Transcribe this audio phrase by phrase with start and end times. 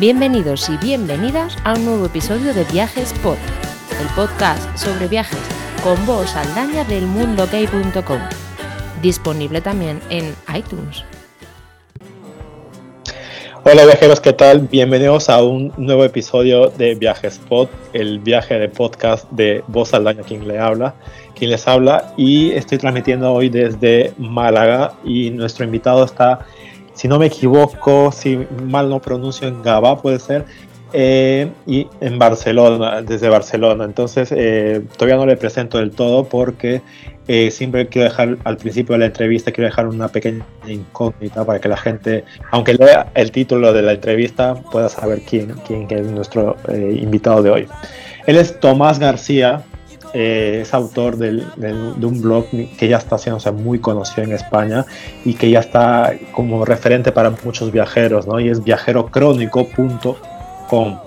[0.00, 3.36] Bienvenidos y bienvenidas a un nuevo episodio de Viajes Pod,
[4.00, 5.38] el podcast sobre viajes
[5.84, 8.18] con voz aldaña del mundogay.com,
[9.02, 11.04] disponible también en iTunes.
[13.62, 14.60] Hola viajeros, ¿qué tal?
[14.60, 20.22] Bienvenidos a un nuevo episodio de Viajes Pod, el viaje de podcast de Voz Aldaña,
[20.22, 20.94] quien le habla,
[21.34, 26.46] quien les habla, y estoy transmitiendo hoy desde Málaga y nuestro invitado está
[26.94, 30.44] si no me equivoco, si mal no pronuncio, en Gaba puede ser,
[30.92, 33.84] eh, y en Barcelona, desde Barcelona.
[33.84, 36.82] Entonces, eh, todavía no le presento del todo porque
[37.28, 41.60] eh, siempre quiero dejar al principio de la entrevista, quiero dejar una pequeña incógnita para
[41.60, 46.10] que la gente, aunque lea el título de la entrevista, pueda saber quién, quién es
[46.10, 47.68] nuestro invitado de hoy.
[48.26, 49.62] Él es Tomás García,
[50.12, 52.46] eh, es autor de un blog
[52.78, 54.84] que ya está haciéndose muy conocido en España
[55.24, 58.40] y que ya está como referente para muchos viajeros, ¿no?
[58.40, 60.98] Y es viajerocrónico.com.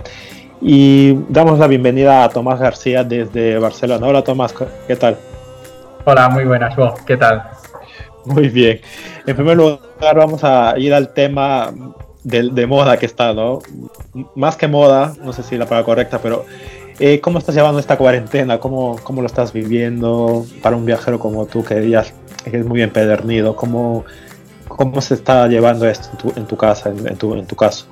[0.61, 4.07] Y damos la bienvenida a Tomás García desde Barcelona.
[4.07, 4.55] Hola Tomás,
[4.87, 5.17] ¿qué tal?
[6.05, 7.43] Hola, muy buenas, vos, ¿qué tal?
[8.25, 8.79] Muy bien.
[9.25, 11.73] En primer lugar, vamos a ir al tema
[12.23, 13.59] de, de moda que está, ¿no?
[14.35, 16.45] Más que moda, no sé si la palabra correcta, pero
[16.99, 18.59] eh, ¿Cómo estás llevando esta cuarentena?
[18.59, 22.03] ¿Cómo, ¿Cómo, lo estás viviendo para un viajero como tú que ya
[22.45, 23.55] es muy empedernido?
[23.55, 24.05] ¿Cómo,
[24.67, 27.87] cómo se está llevando esto en tu, en tu casa, en, tu, en tu caso?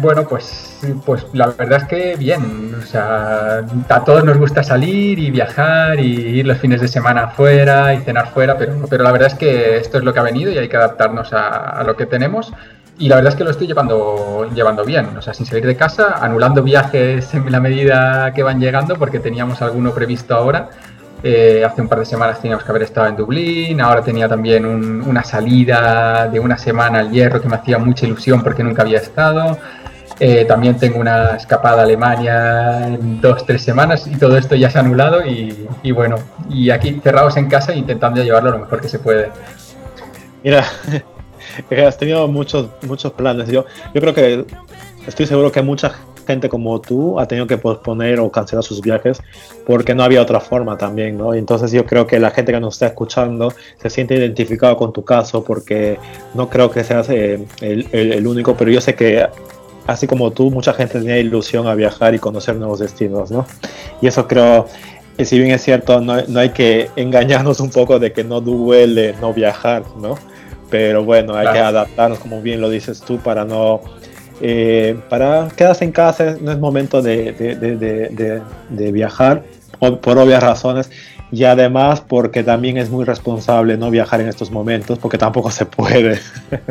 [0.00, 2.74] Bueno, pues, pues la verdad es que bien.
[2.82, 7.28] O sea, a todos nos gusta salir y viajar y ir los fines de semana
[7.28, 10.22] fuera y cenar fuera, pero, pero la verdad es que esto es lo que ha
[10.22, 12.52] venido y hay que adaptarnos a, a lo que tenemos.
[13.02, 15.74] Y la verdad es que lo estoy llevando, llevando bien, o sea, sin salir de
[15.74, 20.70] casa, anulando viajes en la medida que van llegando, porque teníamos alguno previsto ahora.
[21.20, 24.64] Eh, hace un par de semanas teníamos que haber estado en Dublín, ahora tenía también
[24.64, 28.98] una salida de una semana al hierro que me hacía mucha ilusión porque nunca había
[28.98, 29.58] estado.
[30.20, 34.70] Eh, también tengo una escapada a Alemania en dos, tres semanas y todo esto ya
[34.70, 36.18] se ha anulado y, y bueno,
[36.48, 39.32] y aquí cerrados en casa intentando llevarlo lo mejor que se puede.
[40.44, 40.64] Mira,
[41.86, 43.48] has tenido muchos, muchos planes.
[43.48, 43.64] Yo,
[43.94, 44.44] yo creo que
[45.06, 45.92] estoy seguro que mucha
[46.26, 49.20] gente como tú ha tenido que posponer o cancelar sus viajes
[49.66, 51.34] porque no había otra forma también, ¿no?
[51.34, 55.04] Entonces yo creo que la gente que nos está escuchando se siente identificado con tu
[55.04, 55.98] caso porque
[56.34, 59.26] no creo que seas eh, el, el, único, pero yo sé que
[59.86, 63.46] así como tú, mucha gente tenía ilusión a viajar y conocer nuevos destinos, ¿no?
[64.00, 64.66] Y eso creo
[65.16, 68.40] que si bien es cierto, no, no hay que engañarnos un poco de que no
[68.40, 70.16] duele no viajar, ¿no?
[70.72, 73.82] Pero bueno, hay que adaptarnos, como bien lo dices tú, para no...
[74.40, 77.32] Eh, para quedarse en casa no es momento de,
[78.70, 79.44] de viajar,
[79.78, 80.90] por obvias razones,
[81.32, 85.66] y además porque también es muy responsable no viajar en estos momentos porque tampoco se
[85.66, 86.20] puede.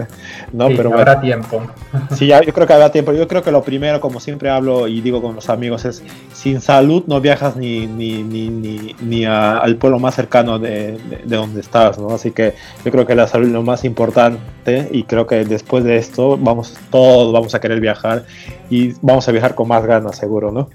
[0.53, 1.61] No pero habrá tiempo.
[2.15, 3.13] Sí ya, yo creo que habrá tiempo.
[3.13, 6.61] Yo creo que lo primero como siempre hablo y digo con los amigos es sin
[6.61, 11.61] salud no viajas ni ni, ni, ni, ni al pueblo más cercano de, de, donde
[11.61, 15.25] estás no así que yo creo que la salud es lo más importante y creo
[15.25, 18.25] que después de esto vamos todos vamos a querer viajar
[18.69, 20.69] y vamos a viajar con más ganas seguro no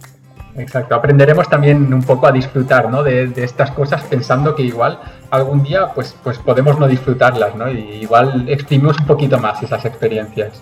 [0.58, 3.02] Exacto, aprenderemos también un poco a disfrutar ¿no?
[3.02, 4.98] de, estas cosas pensando que igual
[5.30, 7.70] algún día pues, pues podemos no disfrutarlas, ¿no?
[7.70, 10.60] Y igual exprimimos un poquito más esas experiencias.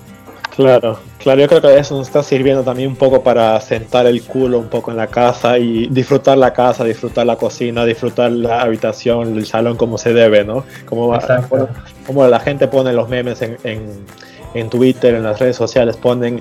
[0.57, 4.23] Claro, claro, yo creo que eso nos está sirviendo también un poco para sentar el
[4.23, 8.63] culo un poco en la casa y disfrutar la casa, disfrutar la cocina, disfrutar la
[8.63, 10.65] habitación, el salón como se debe, ¿no?
[10.87, 11.19] Como,
[12.07, 13.83] como la gente pone los memes en, en,
[14.55, 16.41] en Twitter, en las redes sociales, ponen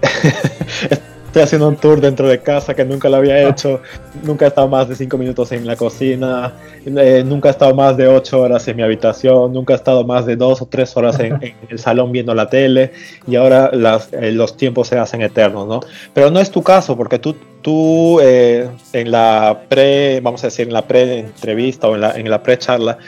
[1.28, 3.48] estoy haciendo un tour dentro de casa que nunca lo había ah.
[3.50, 3.80] hecho,
[4.22, 7.98] nunca he estado más de 5 minutos en la cocina, eh, nunca he estado más
[7.98, 11.20] de 8 horas en mi habitación, nunca he estado más de 2 o 3 horas
[11.20, 12.92] en, el salón viendo la tele
[13.26, 15.80] y ahora las, eh, los tiempos se hacen eternos, ¿no?
[16.14, 20.66] Pero no es tu caso porque tú, tú eh, en la pre, vamos a decir,
[20.66, 22.98] en la pre-entrevista o en la, en la pre-charla,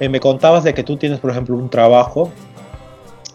[0.00, 2.32] me contabas de que tú tienes, por ejemplo, un trabajo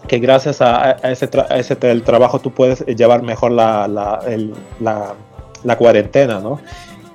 [0.07, 3.87] que gracias a, ese, ese trabajo tú puedes llevar mejor la,
[5.63, 6.59] la, cuarentena, ¿no?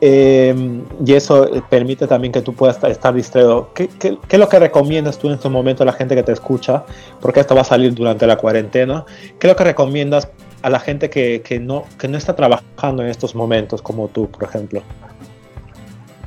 [0.01, 3.73] Em, y eso permite también que tú puedas estar distraído.
[3.73, 6.25] ¿Qué, ¿Qué, qué, es lo que recomiendas tú en este momento a la gente que
[6.25, 6.85] te escucha?
[7.21, 9.05] Porque esto va a salir durante la cuarentena.
[9.39, 10.29] ¿Qué es lo que recomiendas
[10.63, 14.29] a la gente que, que, no, que no está trabajando en estos momentos, como tú,
[14.29, 14.83] por ejemplo?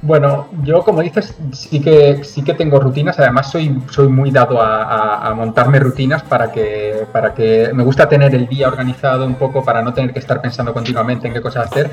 [0.05, 3.17] Bueno, yo como dices, sí que sí que tengo rutinas.
[3.17, 8.35] Además, soy, soy muy dado a, montarme rutinas para que, para que me gusta tener
[8.35, 11.65] el día organizado un poco para no tener que estar pensando continuamente en qué cosas
[11.71, 11.89] hacer.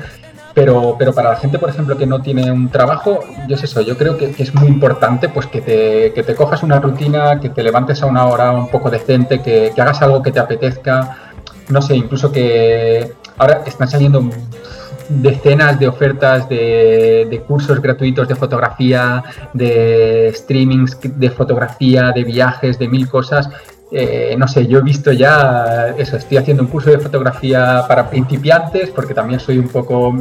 [0.53, 3.81] Pero, pero para la gente, por ejemplo, que no tiene un trabajo, yo sé eso,
[3.81, 7.49] yo creo que, es muy importante pues que te, que te, cojas una rutina, que
[7.49, 11.17] te levantes a una hora un poco decente, que, que hagas algo que te apetezca,
[11.69, 14.29] no sé, incluso que ahora están saliendo
[15.09, 19.23] decenas de ofertas de, cursos gratuitos de fotografía,
[19.53, 23.49] de streamings de fotografía, de viajes, de mil cosas.
[23.91, 28.09] Eh, no sé, yo he visto ya eso, estoy haciendo un curso de fotografía para
[28.09, 30.15] principiantes porque también soy un poco,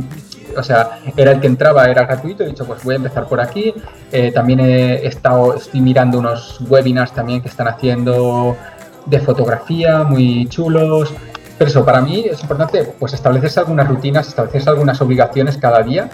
[0.55, 3.41] o sea, era el que entraba, era gratuito, he dicho pues voy a empezar por
[3.41, 3.73] aquí.
[4.11, 8.57] Eh, también he estado, estoy mirando unos webinars también que están haciendo
[9.07, 11.13] de fotografía muy chulos.
[11.63, 16.11] Pero eso, para mí es importante pues establecerse algunas rutinas, establecerse algunas obligaciones cada día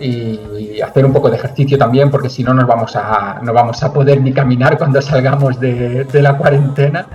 [0.00, 3.80] y hacer un poco de ejercicio también, porque si no nos vamos a, no vamos
[3.84, 7.06] a poder ni caminar cuando salgamos de, la cuarentena.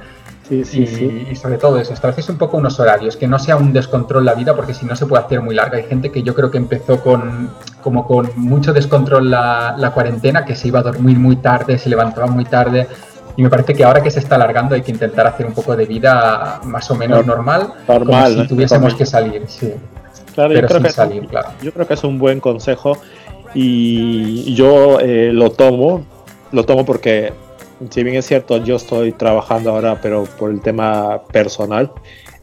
[0.48, 1.28] Sí, sí, y, sí.
[1.32, 4.36] y, sobre todo eso, establecerse un poco unos horarios, que no sea un descontrol la
[4.36, 5.78] vida, porque si no se puede hacer muy larga.
[5.78, 7.50] Hay gente que yo creo que empezó con
[7.82, 11.90] como con mucho descontrol la, la cuarentena, que se iba a dormir muy tarde, se
[11.90, 12.88] levantaba muy tarde,
[13.38, 15.76] y me parece que ahora que se está alargando hay que intentar hacer un poco
[15.76, 19.74] de vida más o menos normal, normal como si tuviésemos que salir, sí.
[20.34, 21.50] Claro, yo creo, que salir, claro.
[21.62, 22.98] yo creo que es un buen consejo
[23.54, 26.06] y yo eh, lo tomo,
[26.52, 27.32] lo tomo porque
[27.90, 31.92] si bien es cierto, yo estoy trabajando ahora, pero por el tema personal,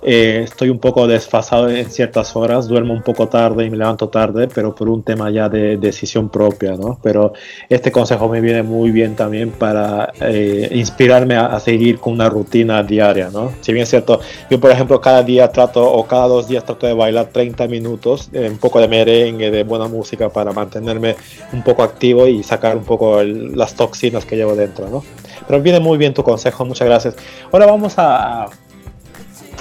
[0.04, 4.08] eh, estoy un poco desfasado en ciertas horas, duermo un poco tarde y me levanto
[4.08, 6.98] tarde, pero por un tema ya de decisión propia, ¿no?
[7.02, 7.32] Pero
[7.68, 12.82] este consejo me viene muy bien también para eh, inspirarme a, seguir con una rutina
[12.82, 13.52] diaria, ¿no?
[13.60, 14.20] Si bien es cierto,
[14.50, 18.28] yo por ejemplo cada día trato o cada dos días trato de bailar 30 minutos,
[18.32, 21.14] eh, un poco de merengue, de buena música para mantenerme
[21.52, 25.04] un poco activo y sacar un poco las toxinas que llevo dentro, ¿no?
[25.46, 27.16] Pero viene muy bien tu consejo, muchas gracias.
[27.52, 28.48] Ahora vamos a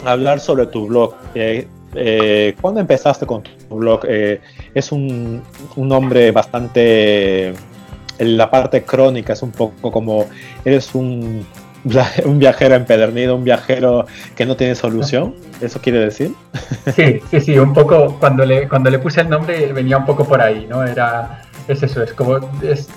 [0.06, 1.14] hablar sobre tu blog.
[1.36, 4.02] Eh, eh, ¿Cuándo empezaste con tu blog?
[4.08, 4.42] Eh,
[4.74, 5.42] es un,
[5.76, 7.54] un, nombre bastante...
[8.18, 10.28] En la parte crónica es un poco como...
[10.64, 11.46] Eres un,
[12.26, 14.06] un viajero empedernido, un viajero
[14.36, 15.36] que no tiene solución.
[15.60, 16.34] ¿Eso quiere decir?
[16.96, 20.26] Sí, sí, sí, un poco, cuando le, cuando le puse el nombre venía un poco
[20.26, 20.84] por ahí, ¿no?
[20.84, 22.90] Era, es eso, es como, es,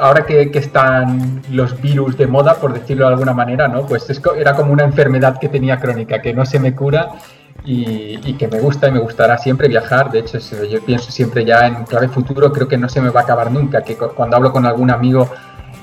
[0.00, 3.86] ahora que, están los virus de moda, por decirlo de alguna manera, ¿no?
[3.86, 4.06] Pues
[4.36, 7.08] era como una enfermedad que tenía crónica, que no se me cura
[7.64, 10.10] y, que me gusta y me gustará siempre viajar.
[10.10, 13.20] De hecho, yo pienso siempre ya en clave futuro, creo que no se me va
[13.20, 15.30] a acabar nunca, que cuando hablo con algún amigo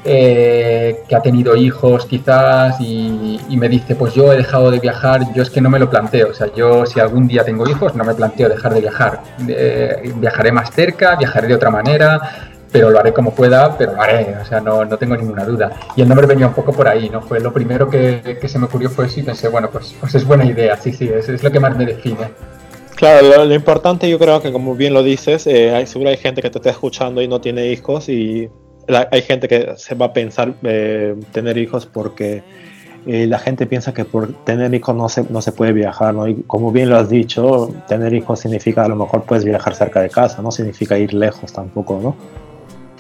[0.04, 5.32] eh, que ha tenido hijos quizás y, me dice, pues yo he dejado de viajar,
[5.34, 6.30] yo es que no me lo planteo.
[6.30, 9.22] O sea, yo si algún día tengo hijos, no me planteo dejar de viajar.
[9.48, 14.02] Eh, viajaré más cerca, viajaré de otra manera pero lo haré como pueda, pero lo
[14.02, 15.72] haré, o sea, no, no tengo ninguna duda.
[15.96, 17.22] Y el nombre venía un poco por ahí, ¿no?
[17.22, 20.16] Fue lo primero que, que se me ocurrió fue eso y pensé, bueno, pues, pues
[20.16, 22.30] es buena idea, sí, sí, es, es lo que más me define.
[22.96, 26.42] Claro, lo, importante yo creo que como bien lo dices, eh, hay, seguro hay gente
[26.42, 28.48] que te está escuchando y no tiene hijos y
[28.88, 32.44] hay gente que se va a pensar eh, tener hijos porque
[33.08, 36.28] eh, la gente piensa que por tener hijos no se, no se puede viajar, ¿no?
[36.28, 40.02] Y como bien lo has dicho, tener hijos significa a lo mejor puedes viajar cerca
[40.02, 42.16] de casa, no significa ir lejos tampoco, ¿no?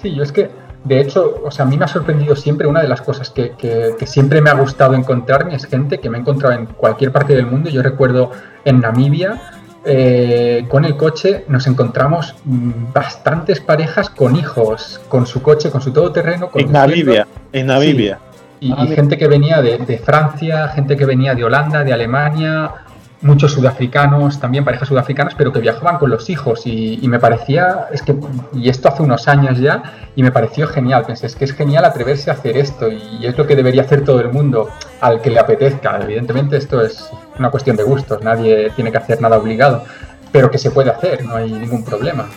[0.01, 0.49] Sí, yo es que,
[0.83, 3.51] de hecho, o sea, a mí me ha sorprendido siempre una de las cosas que,
[3.51, 7.35] que, siempre me ha gustado encontrarme es gente que me he encontrado en cualquier parte
[7.35, 7.69] del mundo.
[7.69, 8.31] Yo recuerdo
[8.65, 9.41] en Namibia,
[9.85, 15.81] eh, con el coche nos encontramos mm, bastantes parejas con hijos, con su coche, con
[15.81, 16.49] su todoterreno.
[16.55, 18.19] En Namibia, en Namibia.
[18.59, 22.71] Y, y, gente que venía de, de, Francia, gente que venía de Holanda, de Alemania,
[23.21, 28.01] muchos sudafricanos, también parejas sudafricanas, pero que viajaban con los hijos y, me parecía, es
[28.01, 28.15] que,
[28.53, 29.83] y esto hace unos años ya,
[30.15, 33.37] y me pareció genial, pensé, es que es genial atreverse a hacer esto y es
[33.37, 34.69] lo que debería hacer todo el mundo
[35.01, 35.99] al que le apetezca.
[36.01, 39.83] Evidentemente esto es una cuestión de gustos, nadie tiene que hacer nada obligado,
[40.31, 42.27] pero que se puede hacer, no hay ningún problema.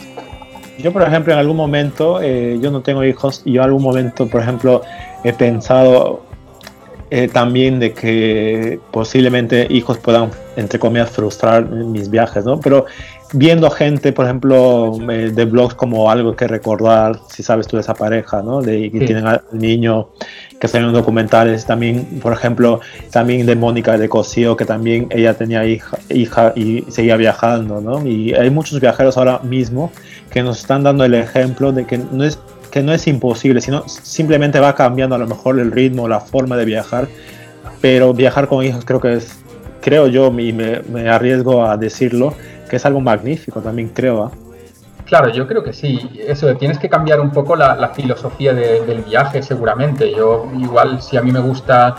[0.78, 3.82] Yo, por ejemplo, en algún momento, eh, yo no tengo hijos, y yo en algún
[3.82, 4.82] momento, por ejemplo,
[5.22, 6.24] he pensado
[7.10, 12.60] eh, también de que posiblemente hijos puedan, entre comillas, frustrar mis viajes, ¿no?
[12.60, 12.86] Pero
[13.32, 17.82] viendo gente, por ejemplo, eh, de blogs como algo que recordar, si sabes tú de
[17.82, 18.62] esa pareja, ¿no?
[18.62, 20.08] De que tienen al niño
[20.60, 22.80] que salen documentales, también, por ejemplo,
[23.10, 28.06] también de Mónica de Cosío, que también ella tenía hija, hija y seguía viajando, ¿no?
[28.06, 29.90] Y hay muchos viajeros ahora mismo
[30.30, 32.38] que nos están dando el ejemplo de que no es
[32.70, 36.56] que no es imposible, sino simplemente va cambiando a lo mejor el ritmo, la forma
[36.56, 37.06] de viajar,
[37.80, 39.43] pero viajar con hijos creo que es,
[39.84, 42.32] creo yo, y me, arriesgo a decirlo,
[42.70, 44.24] que es algo magnífico también, creo.
[44.24, 44.30] ¿ah?
[45.04, 46.10] Claro, yo creo que sí.
[46.26, 50.10] Eso, tienes que cambiar un poco la, filosofía del viaje, seguramente.
[50.10, 51.94] Yo, igual, si a mí me gusta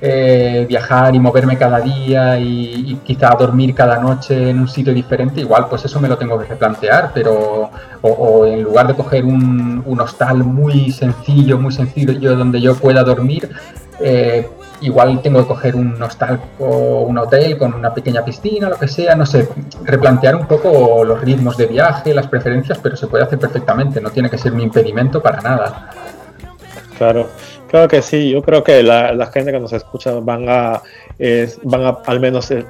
[0.00, 5.42] eh, viajar y moverme cada día y, quizá dormir cada noche en un sitio diferente,
[5.42, 7.70] igual pues eso me lo tengo que replantear, pero
[8.00, 13.50] o, en lugar de coger un, hostal muy sencillo, muy sencillo donde yo pueda dormir,
[14.00, 14.48] eh,
[14.80, 18.88] igual tengo que coger un hostal o un hotel con una pequeña piscina, lo que
[18.88, 19.48] sea, no sé,
[19.84, 24.10] replantear un poco los ritmos de viaje, las preferencias, pero se puede hacer perfectamente, no
[24.10, 25.90] tiene que ser mi impedimento para nada.
[26.96, 27.28] Claro,
[27.68, 30.82] claro que sí, yo creo que la, gente que nos escucha van a,
[31.64, 32.66] van a al menos eh,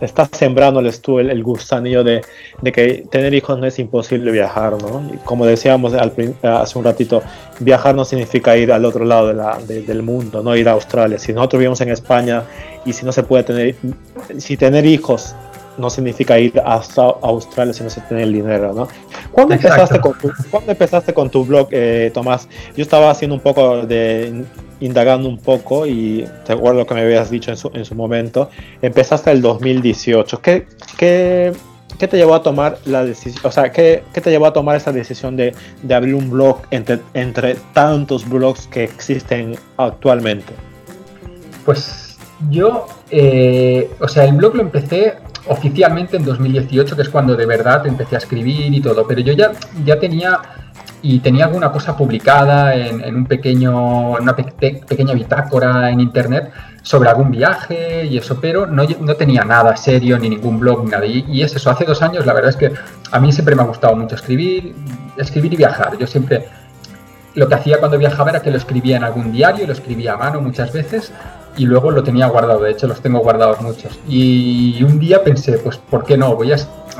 [0.00, 2.22] estás sembrándoles tú el, gusanillo de,
[2.62, 5.02] que tener hijos no es imposible viajar, ¿no?
[5.12, 7.22] Y como decíamos hace un ratito,
[7.58, 9.32] viajar no significa ir al otro lado
[9.66, 11.18] del mundo, no ir a Australia.
[11.18, 12.44] Si nosotros vivimos en España
[12.84, 13.74] y si no se puede tener,
[14.38, 15.34] si tener hijos
[15.78, 18.88] no significa ir hasta Australia si no se tiene el dinero, ¿no?
[19.32, 20.30] ¿Cuándo empezaste, con tu,
[20.66, 22.48] empezaste con tu blog, eh, Tomás?
[22.76, 24.44] Yo estaba haciendo un poco de
[24.80, 28.50] indagando un poco y te acuerdo que me habías dicho en su, en su momento,
[28.82, 30.40] empezaste el 2018.
[30.40, 31.52] ¿Qué, qué,
[31.98, 34.76] qué te llevó a tomar la decisión, o sea, qué, qué te llevó a tomar
[34.76, 40.52] esa decisión de, de abrir un blog entre, entre tantos blogs que existen actualmente?
[41.64, 42.18] Pues
[42.48, 47.46] yo, eh, o sea, el blog lo empecé oficialmente en 2018, que es cuando de
[47.46, 49.52] verdad empecé a escribir y todo, pero yo ya,
[49.84, 50.38] ya tenía
[51.02, 56.52] y tenía alguna cosa publicada en, un pequeño, una pequeña bitácora en internet
[56.82, 60.90] sobre algún viaje y eso, pero no, no tenía nada serio, ni ningún blog, ni
[60.90, 61.06] nada.
[61.06, 62.72] Y, y, es eso, hace dos años la verdad es que
[63.10, 64.74] a mí siempre me ha gustado mucho escribir,
[65.16, 65.96] escribir y viajar.
[65.98, 66.46] Yo siempre
[67.34, 70.16] lo que hacía cuando viajaba era que lo escribía en algún diario, lo escribía a
[70.16, 71.12] mano muchas veces
[71.56, 73.98] y luego lo tenía guardado, de hecho los tengo guardados muchos.
[74.08, 76.34] Y un día pensé, pues ¿por qué no?
[76.36, 76.56] Voy a,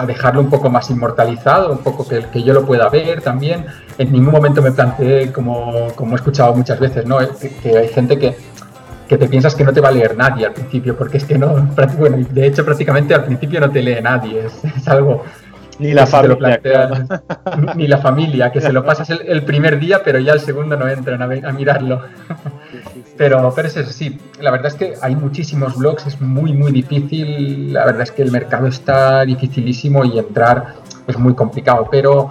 [0.07, 3.67] dejarlo un poco más inmortalizado, un poco que, que, yo lo pueda ver también.
[3.99, 7.19] En ningún momento me planteé, como, como he escuchado muchas veces, ¿no?
[7.63, 8.37] que, hay gente que,
[9.09, 11.37] que te piensas que no te va a leer nadie al principio, porque es que
[11.37, 15.25] no, bueno, de hecho prácticamente al principio no te lee nadie, es algo
[15.81, 16.61] ni la familia.
[17.75, 20.87] Ni la familia, que se lo pasas el, primer día, pero ya el segundo no
[20.89, 22.03] entran a, mirarlo.
[23.17, 24.19] Pero, pero es eso, sí.
[24.41, 27.73] La verdad es que hay muchísimos blogs, es muy, muy difícil.
[27.73, 30.75] La verdad es que el mercado está dificilísimo y entrar
[31.07, 31.89] es muy complicado.
[31.91, 32.29] Pero,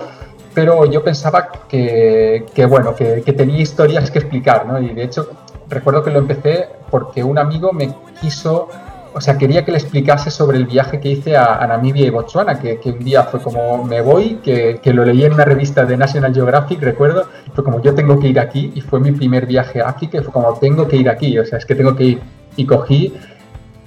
[0.54, 4.80] pero yo pensaba que, que bueno, que, que, tenía historias que explicar, ¿no?
[4.80, 5.30] Y de hecho,
[5.70, 8.70] recuerdo que lo empecé porque un amigo me quiso
[9.20, 12.58] o sea, quería que le explicase sobre el viaje que hice a, Namibia y Botswana,
[12.58, 16.34] que, un día fue como me voy, que, lo leí en una revista de National
[16.34, 19.90] Geographic, recuerdo, fue como yo tengo que ir aquí, y fue mi primer viaje a
[19.90, 22.22] África, y fue como tengo que ir aquí, o sea, es que tengo que ir.
[22.56, 23.14] Y cogí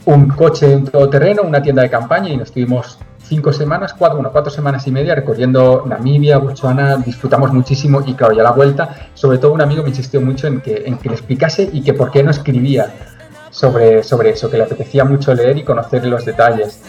[0.04, 4.32] un coche, un todoterreno, una tienda de campaña, y nos estuvimos cinco semanas, cuatro, bueno,
[4.32, 9.38] cuatro semanas y media recorriendo Namibia, Botswana, disfrutamos muchísimo, y claro, ya la vuelta, sobre
[9.38, 12.10] todo un amigo me insistió mucho en que, en que le explicase y que por
[12.10, 12.92] qué no escribía
[13.52, 16.80] sobre, sobre eso, que le apetecía mucho leer y conocer los detalles.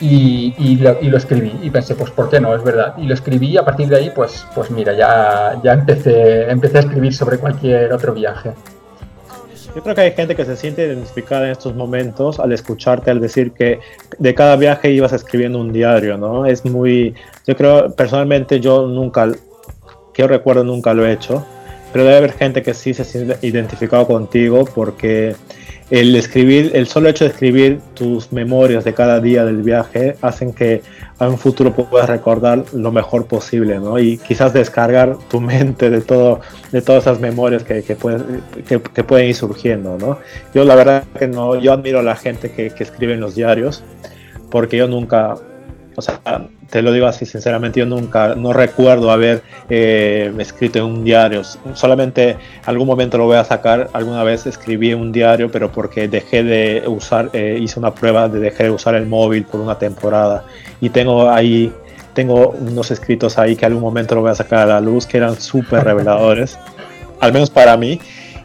[0.00, 2.54] Y, y, lo, escribí y pensé, pues ¿por qué no?
[2.54, 2.94] Es verdad.
[2.96, 6.78] Y lo escribí y a partir de ahí, pues, pues mira, ya, ya empecé, empecé
[6.78, 8.52] a escribir sobre cualquier otro viaje.
[9.74, 13.20] Yo creo que hay gente que se siente identificada en estos momentos al escucharte, al
[13.20, 13.80] decir que
[14.18, 16.44] de cada viaje ibas escribiendo un diario, ¿no?
[16.44, 17.14] Es muy,
[17.46, 19.30] yo creo, personalmente yo nunca,
[20.12, 21.46] que yo recuerdo nunca lo he hecho,
[21.92, 25.34] pero debe haber gente que sí se siente identificado contigo porque
[25.90, 30.52] el escribir, el solo hecho de escribir tus memorias de cada día del viaje hacen
[30.52, 30.82] que
[31.18, 33.98] a un futuro puedas recordar lo mejor posible, ¿no?
[33.98, 38.78] Y quizás descargar tu mente de todo, de todas esas memorias que, que, pueden, que,
[38.78, 40.18] pueden ir surgiendo, ¿no?
[40.54, 43.34] Yo la verdad que no, yo admiro a la gente que, que escribe en los
[43.34, 43.82] diarios,
[44.48, 45.34] porque yo nunca,
[46.00, 50.86] o sea, te lo digo así sinceramente, yo nunca, no recuerdo haber eh, escrito en
[50.86, 51.42] un diario.
[51.74, 53.90] Solamente algún momento lo voy a sacar.
[53.92, 58.28] Alguna vez escribí en un diario, pero porque dejé de usar, eh, hice una prueba
[58.28, 60.44] de dejar de usar el móvil por una temporada.
[60.80, 61.70] Y tengo ahí,
[62.14, 65.18] tengo unos escritos ahí que algún momento lo voy a sacar a la luz, que
[65.18, 66.58] eran súper reveladores,
[67.20, 68.00] al menos para mí.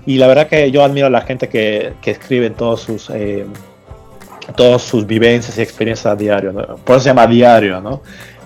[0.06, 3.10] Y la verdad que yo admiro a la gente que, que escribe en todos sus...
[3.12, 3.46] Eh,
[4.56, 8.02] todas sus vivencias y experiencias a diario, por eso se llama diario, ¿no?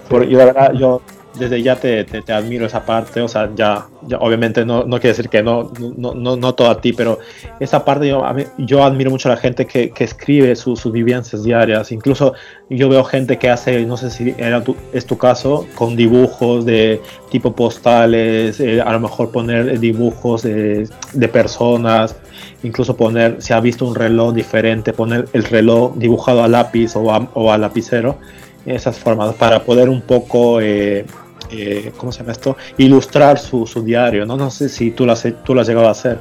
[0.07, 1.01] Por, yo, la verdad, yo
[1.39, 3.87] desde ya te, te, admiro esa parte, o sea, ya,
[4.19, 7.19] obviamente no, no quiere decir que no, no, no, no todo a ti, pero
[7.59, 8.23] esa parte yo,
[8.57, 12.33] yo admiro mucho a la gente que, que escribe sus vivencias diarias, incluso
[12.69, 16.65] yo veo gente que hace, no sé si era tu, es tu caso, con dibujos
[16.65, 22.15] de tipo postales, eh, a lo mejor poner dibujos de, de personas,
[22.63, 27.11] incluso poner, si ha visto un reloj diferente, poner el reloj dibujado a lápiz o
[27.13, 28.17] a, o a lapicero,
[28.65, 31.05] esas formas, para poder un poco, eh,
[31.51, 32.57] eh, ¿cómo se llama esto?
[32.77, 34.35] Ilustrar su, su, diario, ¿no?
[34.35, 36.19] No sé si tú lo has, tú lo has llegado a hacer.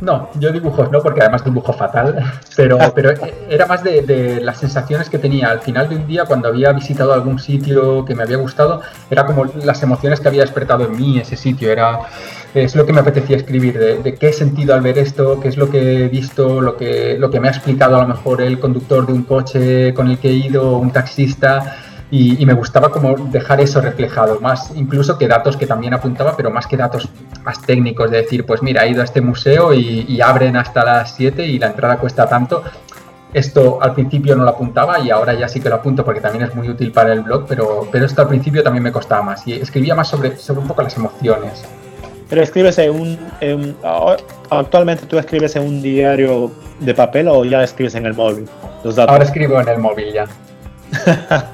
[0.00, 2.16] No, yo dibujos no, porque además dibujo fatal,
[2.56, 3.12] pero, pero
[3.48, 6.72] era más de, de, las sensaciones que tenía al final de un día cuando había
[6.72, 10.96] visitado algún sitio que me había gustado, era como las emociones que había despertado en
[10.96, 12.00] mí ese sitio, era
[12.54, 15.56] es lo que me apetecía escribir, de, qué he sentido al ver esto, qué es
[15.56, 18.58] lo que he visto, lo que, lo que me ha explicado a lo mejor el
[18.58, 21.76] conductor de un coche con el que he ido, un taxista,
[22.12, 26.50] y, me gustaba como dejar eso reflejado, más incluso que datos que también apuntaba, pero
[26.50, 27.08] más que datos
[27.44, 31.14] más técnicos, de decir, pues mira, he ido a este museo y, abren hasta las
[31.14, 32.64] 7 y la entrada cuesta tanto.
[33.32, 36.44] Esto al principio no lo apuntaba y ahora ya sí que lo apunto porque también
[36.44, 39.46] es muy útil para el blog, pero, pero esto al principio también me costaba más
[39.46, 41.64] y escribía más sobre, sobre un poco las emociones.
[42.30, 43.76] Pero escribes en un...
[44.48, 48.48] actualmente tú escribes en un diario de papel o ya escribes en el móvil?
[49.06, 50.26] Ahora escribo en el móvil ya.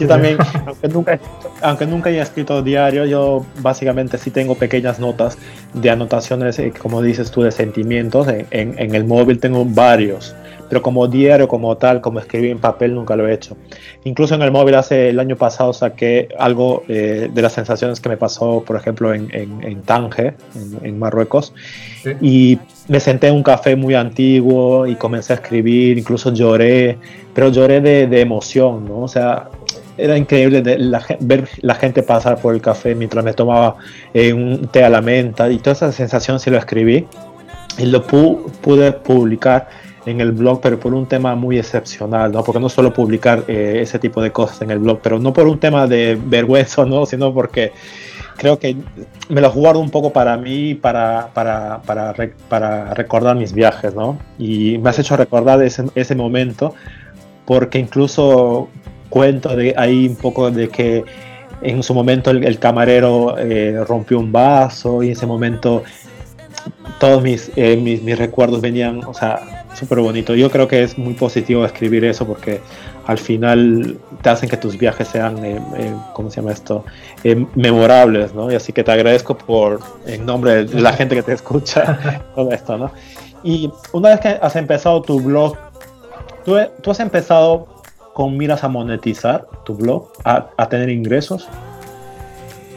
[0.00, 1.20] yo también, aunque nunca,
[1.62, 5.38] aunque nunca haya escrito diario, yo básicamente sí tengo pequeñas notas
[5.72, 8.26] de anotaciones, eh, como dices tú, de sentimientos.
[8.28, 10.34] En, en, el móvil tengo varios,
[10.74, 13.56] pero como diario, como tal, como escribí en papel, nunca lo he hecho.
[14.02, 18.08] Incluso en el móvil hace el año pasado saqué algo eh, de las sensaciones que
[18.08, 20.34] me pasó, por ejemplo, en, en Tánger,
[20.82, 21.54] en, Marruecos.
[22.20, 26.98] Y me senté en un café muy antiguo y comencé a escribir, incluso lloré,
[27.32, 29.02] pero lloré de, de emoción, ¿no?
[29.02, 29.50] O sea,
[29.96, 30.60] era increíble
[31.20, 33.76] ver la gente pasar por el café mientras me tomaba
[34.12, 37.06] eh, un té a la menta y toda esa sensación sí lo escribí
[37.78, 39.68] y lo pude publicar
[40.06, 42.44] en el blog, pero por un tema muy excepcional, ¿no?
[42.44, 45.46] Porque no solo publicar eh, ese tipo de cosas en el blog, pero no por
[45.46, 47.06] un tema de vergüenza, ¿no?
[47.06, 47.72] Sino porque
[48.36, 48.76] creo que
[49.28, 52.14] me lo guardo un poco para mí, para, para, para,
[52.48, 54.18] para recordar mis viajes, ¿no?
[54.38, 56.74] Y me has hecho recordar ese, ese momento,
[57.44, 58.68] porque incluso
[59.08, 61.04] cuento de ahí un poco de que
[61.62, 65.82] en su momento el, camarero eh, rompió un vaso y en ese momento
[66.98, 70.34] todos mis, eh, mis, mis, recuerdos venían, o sea, súper bonito.
[70.34, 72.60] Yo creo que es muy positivo escribir eso porque
[73.06, 76.84] al final te hacen que tus viajes sean, eh, eh, ¿cómo se llama esto?
[77.22, 78.50] Eh, memorables, ¿no?
[78.50, 82.50] Y así que te agradezco por, en nombre de la gente que te escucha, todo
[82.52, 82.92] esto, ¿no?
[83.42, 85.56] Y una vez que has empezado tu blog,
[86.44, 87.66] ¿tú, tú has empezado
[88.14, 91.48] con miras a monetizar tu blog, a, a tener ingresos?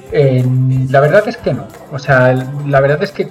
[0.09, 1.67] la verdad es que no.
[1.91, 2.33] O sea,
[2.65, 3.27] la verdad es que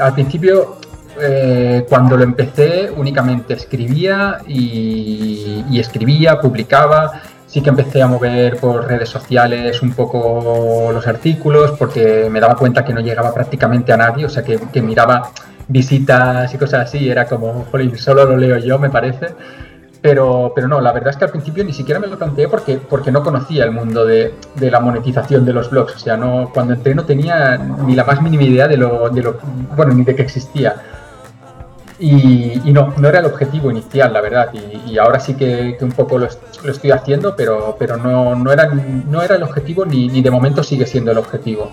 [0.00, 0.78] al principio
[1.20, 7.22] eh, cuando lo empecé únicamente escribía y, escribía, publicaba.
[7.46, 12.56] Sí que empecé a mover por redes sociales un poco los artículos porque me daba
[12.56, 15.30] cuenta que no llegaba prácticamente a nadie, o sea que, miraba
[15.68, 19.28] visitas y cosas así, era como, solo lo leo yo, me parece.
[20.02, 22.76] Pero, pero no, la verdad es que al principio ni siquiera me lo planteé porque,
[22.76, 25.94] porque no conocía el mundo de, de la monetización de los blogs.
[25.94, 29.22] O sea, no, cuando entré no tenía ni la más mínima idea de lo, de
[29.22, 29.38] lo
[29.74, 30.74] bueno, ni de que existía.
[31.98, 34.50] Y, no, no era el objetivo inicial, la verdad.
[34.86, 39.22] Y, ahora sí que, un poco lo, estoy haciendo, pero, pero no, no, era, no
[39.22, 41.70] era el objetivo ni, ni de momento sigue siendo el objetivo.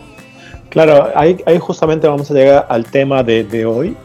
[0.71, 3.97] Claro, ahí, ahí, justamente vamos a llegar al tema de, de, hoy.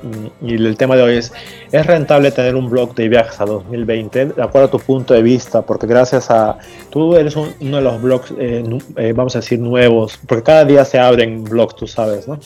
[0.43, 1.33] Y el tema de hoy es,
[1.71, 4.27] ¿es rentable tener un blog de viajes a 2020?
[4.27, 6.59] De acuerdo a tu punto de vista, porque gracias a...
[6.91, 8.65] Tú eres uno de los blogs, eh,
[8.97, 12.37] eh, vamos a decir, nuevos, porque cada día se abren blogs, tú sabes, ¿no?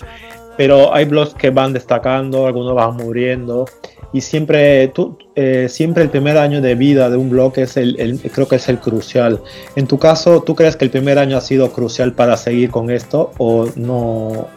[0.60, 3.64] Pero hay blogs que van destacando, algunos van muriendo
[4.12, 8.20] y siempre, tú, eh, siempre el primer año de vida de un blog es el,
[8.30, 9.40] creo que es el crucial.
[9.74, 12.90] En tu caso, ¿tú crees que el primer año ha sido crucial para seguir con
[12.90, 14.48] esto o no,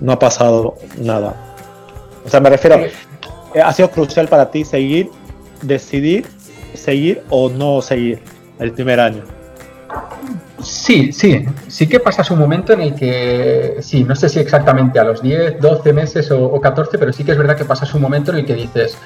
[0.00, 1.34] no ha pasado nada?
[2.24, 5.10] O sea, me refiero, eh, ¿ha sido crucial para ti seguir,
[5.60, 6.24] decidir
[6.72, 8.20] seguir o no seguir
[8.58, 9.24] el primer año?
[10.62, 14.98] Sí, sí, sí que pasas un momento en el que, sí, no sé si exactamente
[14.98, 18.02] a los 10, 12 meses o, 14, pero sí que es verdad que pasas un
[18.02, 18.96] momento en el que dices,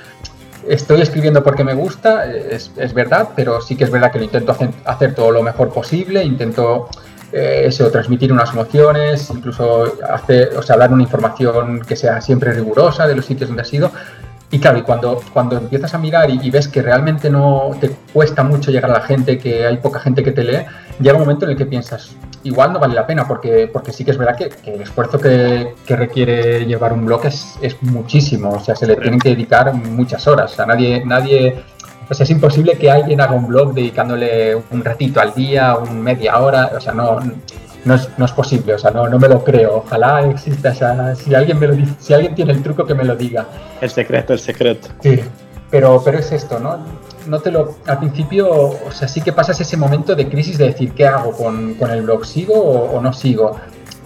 [0.69, 4.57] estoy escribiendo porque me gusta, es, verdad, pero sí que es verdad que lo intento
[4.85, 6.89] hacer, todo lo mejor posible, intento
[7.33, 12.53] eh, eso, transmitir unas emociones, incluso hacer, o sea, dar una información que sea siempre
[12.53, 13.91] rigurosa de los sitios donde has ido,
[14.55, 18.45] y claro, y cuando, cuando empiezas a mirar y, ves que realmente no te cuesta
[18.45, 20.59] mucho llegar a la gente, que hay poca gente que te lee,
[21.01, 22.15] llega un momento en el que piensas,
[22.45, 25.75] igual no vale la pena, porque, porque sí que es verdad que, el esfuerzo que,
[25.89, 30.25] requiere llevar un blog es, es, muchísimo, o sea, se le tienen que dedicar muchas
[30.29, 31.57] horas, o sea, nadie, nadie,
[32.09, 36.01] o sea, es imposible que alguien haga un blog dedicándole un ratito al día, un
[36.01, 37.19] media hora, o sea, no,
[37.85, 39.77] no es, no es, posible, o sea, no, no me lo creo.
[39.79, 41.15] Ojalá exista esa.
[41.15, 43.47] Si alguien me lo dice, si alguien tiene el truco que me lo diga.
[43.81, 44.89] El secreto, el secreto.
[45.01, 45.21] Sí.
[45.71, 46.79] Pero, pero es esto, ¿no?
[47.27, 47.77] No te lo.
[47.87, 51.33] Al principio, o sea, sí que pasas ese momento de crisis de decir, ¿qué hago
[51.33, 52.25] con, con el blog?
[52.25, 53.59] ¿Sigo o, no sigo?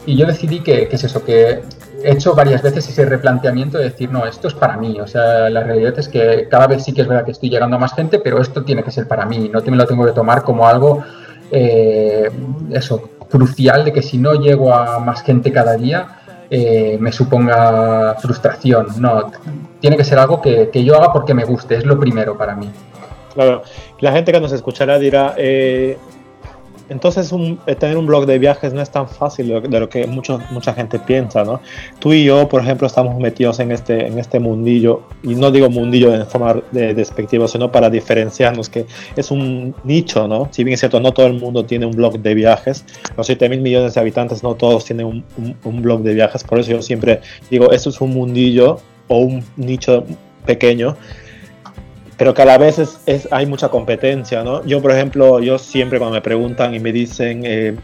[0.07, 1.63] Y yo decidí que, que, es eso, que
[2.03, 5.01] he hecho varias veces ese replanteamiento de decir, no, esto es para mí.
[5.01, 7.77] O sea, la realidad es que cada vez sí que es verdad que estoy llegando
[7.77, 9.51] a más gente, pero esto tiene que ser para mí.
[9.53, 11.03] No te me lo tengo que tomar como algo.
[11.51, 12.31] Eh,
[12.71, 16.19] eso, crucial de que si no llego a más gente cada día,
[16.51, 18.87] eh, me suponga frustración.
[18.99, 19.31] No,
[19.81, 22.55] tiene que ser algo que, que, yo haga porque me guste, es lo primero para
[22.55, 22.71] mí.
[23.35, 23.63] Claro,
[24.01, 25.99] la gente que nos escuchará dirá, eh,
[26.89, 27.31] entonces,
[27.67, 30.73] eh, tener un blog de viajes no es tan fácil de lo, que mucho, mucha
[30.73, 31.61] gente piensa, ¿no?
[31.99, 35.69] Tú y yo, por ejemplo, estamos metidos en este, en este mundillo, y no digo
[35.69, 40.49] mundillo de forma de, despectiva, sino para diferenciarnos, que es un nicho, ¿no?
[40.51, 42.85] Si bien es cierto, no todo el mundo tiene un blog de viajes,
[43.17, 45.25] los 7 mil millones de habitantes no todos tienen un,
[45.65, 47.21] un blog de viajes, por eso yo siempre
[47.51, 50.05] digo, esto es un mundillo o un nicho
[50.47, 50.97] pequeño
[52.19, 54.65] pero que a la vez es, hay mucha competencia, ¿no?
[54.67, 57.77] Yo, por ejemplo, yo siempre cuando me preguntan y me dicen, eh,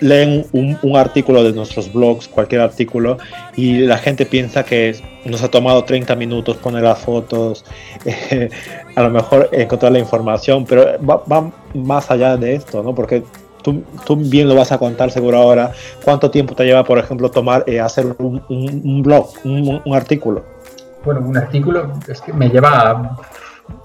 [0.00, 3.18] leen un, artículo de nuestros blogs, cualquier artículo,
[3.54, 7.66] y la gente piensa que nos ha tomado 30 minutos poner las fotos,
[8.96, 12.94] a lo mejor encontrar la información, pero va, más allá de esto, ¿no?
[12.94, 13.22] Porque
[13.62, 15.72] Tú, tú, bien lo vas a contar seguro ahora,
[16.04, 20.44] cuánto tiempo te lleva, por ejemplo, tomar, eh, hacer un, un blog, un, artículo.
[21.04, 23.18] Bueno, un artículo es que me lleva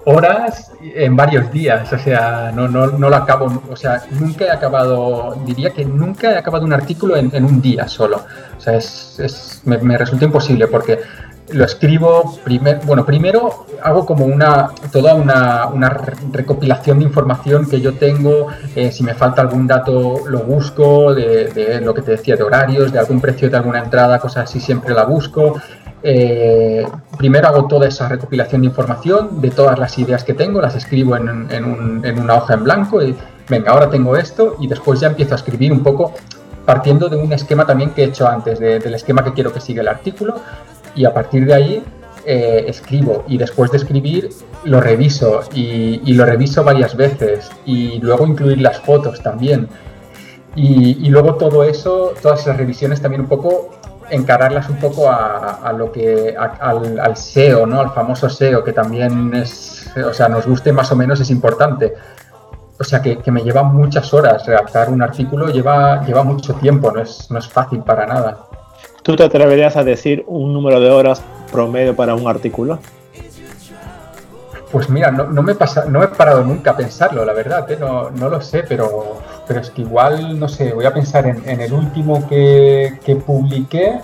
[0.04, 4.50] horas en varios días, o sea, no, no, no, lo acabo, o sea, nunca he
[4.50, 8.24] acabado, diría que nunca he acabado un artículo en, un día solo,
[8.56, 11.00] o sea, es, es me, resulta imposible porque
[11.52, 15.88] lo escribo, primer, bueno, primero hago como una, toda una, una
[16.32, 21.48] recopilación de información que yo tengo, eh, si me falta algún dato lo busco, de,
[21.48, 24.60] de, lo que te decía, de horarios, de algún precio de alguna entrada, cosas así,
[24.60, 25.60] siempre la busco,
[26.02, 26.86] eh,
[27.18, 31.16] primero hago toda esa recopilación de información de todas las ideas que tengo, las escribo
[31.16, 31.28] en,
[32.18, 33.14] una hoja en blanco y
[33.48, 36.14] venga, ahora tengo esto y después ya empiezo a escribir un poco
[36.64, 39.82] partiendo de un esquema también que he hecho antes, del esquema que quiero que siga
[39.82, 40.36] el artículo
[40.94, 41.84] y a partir de ahí
[42.24, 44.30] eh, escribo y después de escribir
[44.64, 49.68] lo reviso y, lo reviso varias veces y luego incluir las fotos también.
[50.56, 53.70] Y, y luego todo eso, todas esas revisiones también un poco
[54.10, 57.80] encararlas un poco a, lo que al, SEO, ¿no?
[57.80, 61.94] Al famoso SEO, que también es, o sea, nos guste más o menos es importante.
[62.78, 67.00] O sea, que, me lleva muchas horas redactar un artículo, lleva, lleva mucho tiempo, no
[67.00, 68.38] es, no es fácil para nada.
[69.02, 72.78] ¿Tú te atreverías a decir un número de horas promedio para un artículo?
[74.70, 77.76] Pues mira, no, me, pasa, no he parado nunca a pensarlo, la verdad, ¿eh?
[77.78, 81.60] no, no, lo sé, pero, pero es que igual, no sé, voy a pensar en,
[81.60, 84.00] el último que, publiqué.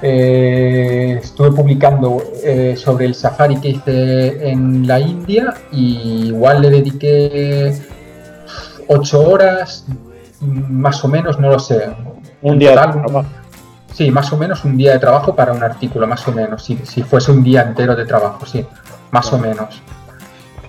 [0.00, 6.70] Eh, estuve publicando eh, sobre el safari que hice en la India y igual le
[6.70, 7.76] dediqué
[8.86, 9.84] ocho horas,
[10.40, 11.90] más o menos, no lo sé.
[12.40, 12.86] Un día.
[12.86, 13.24] de
[13.92, 16.64] sí, más o menos un día de trabajo para un artículo, más o menos.
[16.64, 18.64] Si, si fuese un día entero de trabajo, sí,
[19.10, 19.82] más o menos.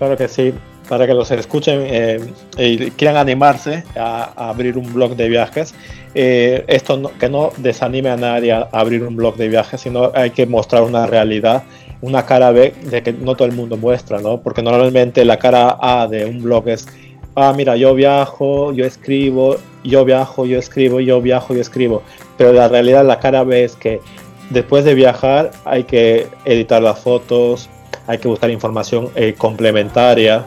[0.00, 0.54] Claro que sí,
[0.88, 2.18] para que los escuchen eh,
[2.56, 5.74] y quieran animarse a, abrir un blog de viajes.
[6.14, 10.30] Eh, esto que no desanime a nadie a, abrir un blog de viajes, sino hay
[10.30, 11.64] que mostrar una realidad,
[12.00, 14.40] una cara B de que no todo el mundo muestra, ¿no?
[14.40, 16.86] Porque normalmente la cara A de un blog es,
[17.34, 22.02] ah, mira, yo viajo, yo escribo, yo viajo, yo escribo, yo viajo, yo escribo.
[22.38, 24.00] Pero la realidad, la cara B es que
[24.48, 27.68] después de viajar hay que editar las fotos,
[28.10, 30.44] hay que buscar información eh, complementaria,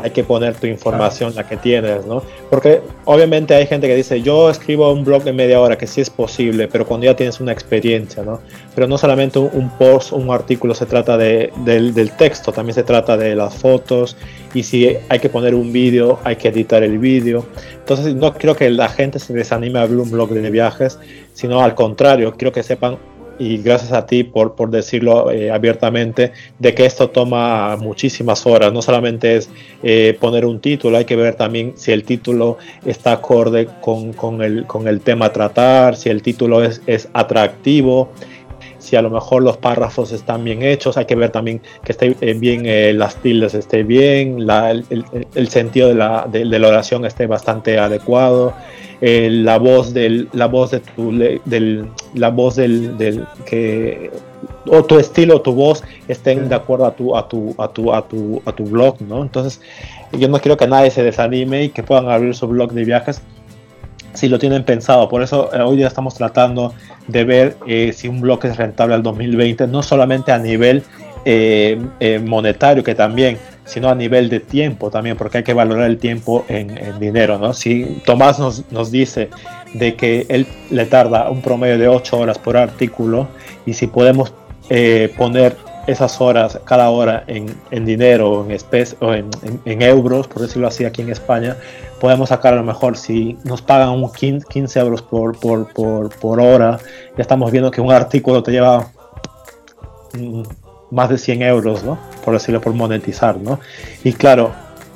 [0.00, 2.22] hay que poner tu información, la que tienes, ¿no?
[2.48, 6.00] Porque obviamente hay gente que dice, yo escribo un blog en media hora, que sí
[6.00, 8.38] es posible, pero cuando ya tienes una experiencia, ¿no?
[8.76, 12.84] Pero no solamente un, post, un artículo se trata de, del, del, texto, también se
[12.84, 14.16] trata de las fotos,
[14.54, 17.44] y si hay que poner un vídeo, hay que editar el vídeo.
[17.74, 21.00] Entonces no quiero que la gente se desanime a abrir un blog de viajes,
[21.34, 22.98] sino al contrario, quiero que sepan
[23.40, 28.70] y gracias a ti por, por decirlo eh, abiertamente, de que esto toma muchísimas horas.
[28.70, 29.48] No solamente es
[29.82, 34.42] eh, poner un título, hay que ver también si el título está acorde con, con,
[34.42, 38.10] el, con el tema a tratar, si el título es, es atractivo
[38.80, 42.16] si a lo mejor los párrafos están bien hechos, hay que ver también que esté
[42.20, 42.66] eh, bien
[42.98, 48.54] las tildes esté bien, el, sentido de la, de la, oración esté bastante adecuado,
[49.00, 51.12] eh, la voz del la voz de tu
[51.44, 54.10] del la voz del, del, que
[54.66, 58.06] o tu estilo tu voz estén de acuerdo a tu a tu a tu a
[58.06, 59.60] tu a tu blog no entonces
[60.12, 63.22] yo no quiero que nadie se desanime y que puedan abrir su blog de viajes
[64.14, 66.74] si lo tienen pensado por eso eh, hoy día estamos tratando
[67.06, 70.82] de ver eh, si un blog es rentable al 2020 no solamente a nivel
[72.24, 73.36] monetario que también
[73.70, 77.52] sino a nivel de tiempo también, porque hay que valorar el tiempo en, dinero, ¿no?
[77.52, 79.30] Si Tomás nos, nos, dice
[79.74, 83.28] de que él le tarda un promedio de 8 horas por artículo
[83.64, 84.34] y si podemos
[84.70, 90.84] eh, poner esas horas, cada hora en, dinero en, o en, euros, por decirlo así,
[90.84, 91.56] aquí en España,
[92.00, 96.40] podemos sacar a lo mejor si nos pagan un 15, euros por, por, por, por,
[96.40, 96.78] hora,
[97.16, 98.90] ya estamos viendo que un artículo te lleva
[100.14, 100.42] mm,
[100.90, 101.98] más de 100 euros, ¿no?
[102.24, 103.60] Por decirlo, por monetizar, ¿no?
[104.04, 104.52] Y claro,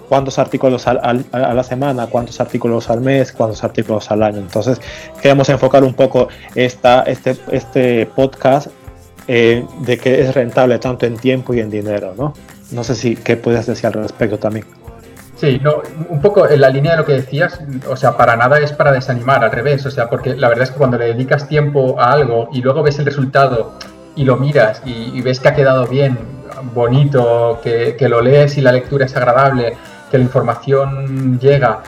[0.08, 4.38] cuántos artículos a la semana, cuántos artículos al mes, cuántos artículos al año.
[4.38, 4.80] Entonces,
[5.20, 8.68] queremos enfocar un poco esta, este, este podcast
[9.26, 12.34] eh, de que es rentable tanto en tiempo y en dinero, ¿no?
[12.72, 14.66] No sé si qué puedes decir al respecto también.
[15.36, 18.58] Sí, no, un poco en la línea de lo que decías, o sea, para nada
[18.60, 21.48] es para desanimar, al revés, o sea, porque la verdad es que cuando le dedicas
[21.48, 23.72] tiempo a algo y luego ves el resultado
[24.14, 26.16] y lo miras y, ves que ha quedado bien,
[26.72, 29.76] bonito, que, que, lo lees y la lectura es agradable,
[30.10, 31.82] que la información llega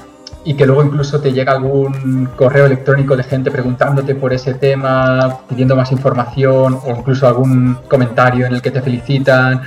[0.47, 5.41] y que luego incluso te llega algún correo electrónico de gente preguntándote por ese tema,
[5.49, 9.61] pidiendo más información o incluso algún comentario en el que te felicitan,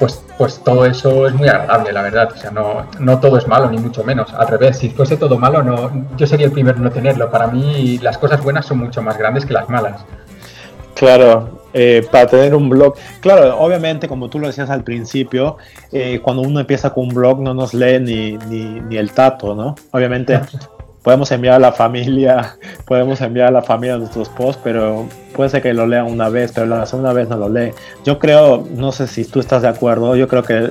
[0.00, 2.28] pues, pues todo eso es muy agradable, la verdad.
[2.34, 4.34] O sea, no, no todo es malo, ni mucho menos.
[4.34, 7.30] Al revés, si fuese todo malo, no, yo sería el primero en no tenerlo.
[7.30, 10.04] Para mí las cosas buenas son mucho más grandes que las malas.
[10.96, 12.94] Claro, eh, para tener un blog.
[13.20, 15.58] Claro, obviamente, como tú lo decías al principio,
[15.92, 19.74] eh, cuando uno empieza con un blog no nos lee ni, ni, el tato, ¿no?
[19.90, 20.40] Obviamente
[21.02, 22.56] podemos enviar a la familia,
[22.86, 26.52] podemos enviar a la familia nuestros posts, pero puede ser que lo lean una vez,
[26.52, 27.72] pero la segunda vez no lo lee.
[28.02, 30.66] Yo creo, no sé si tú estás de acuerdo, yo creo que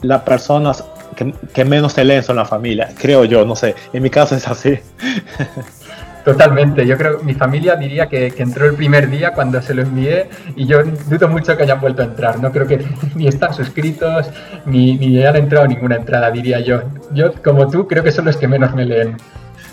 [0.00, 0.82] las personas
[1.14, 4.34] que, que menos se leen son la familia, creo yo, no sé, en mi caso
[4.34, 4.78] es así.
[6.24, 9.82] Totalmente, yo creo que mi familia diría que, entró el primer día cuando se lo
[9.82, 13.52] envié y yo dudo mucho que hayan vuelto a entrar, no creo que ni están
[13.52, 14.30] suscritos
[14.64, 16.82] ni, ni hayan entrado ninguna entrada, diría yo.
[17.12, 19.16] Yo, como tú, creo que son los que menos me leen.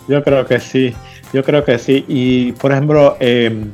[0.07, 0.95] Yo creo que sí,
[1.33, 2.03] yo creo que sí.
[2.07, 3.65] Y, por ejemplo, eh,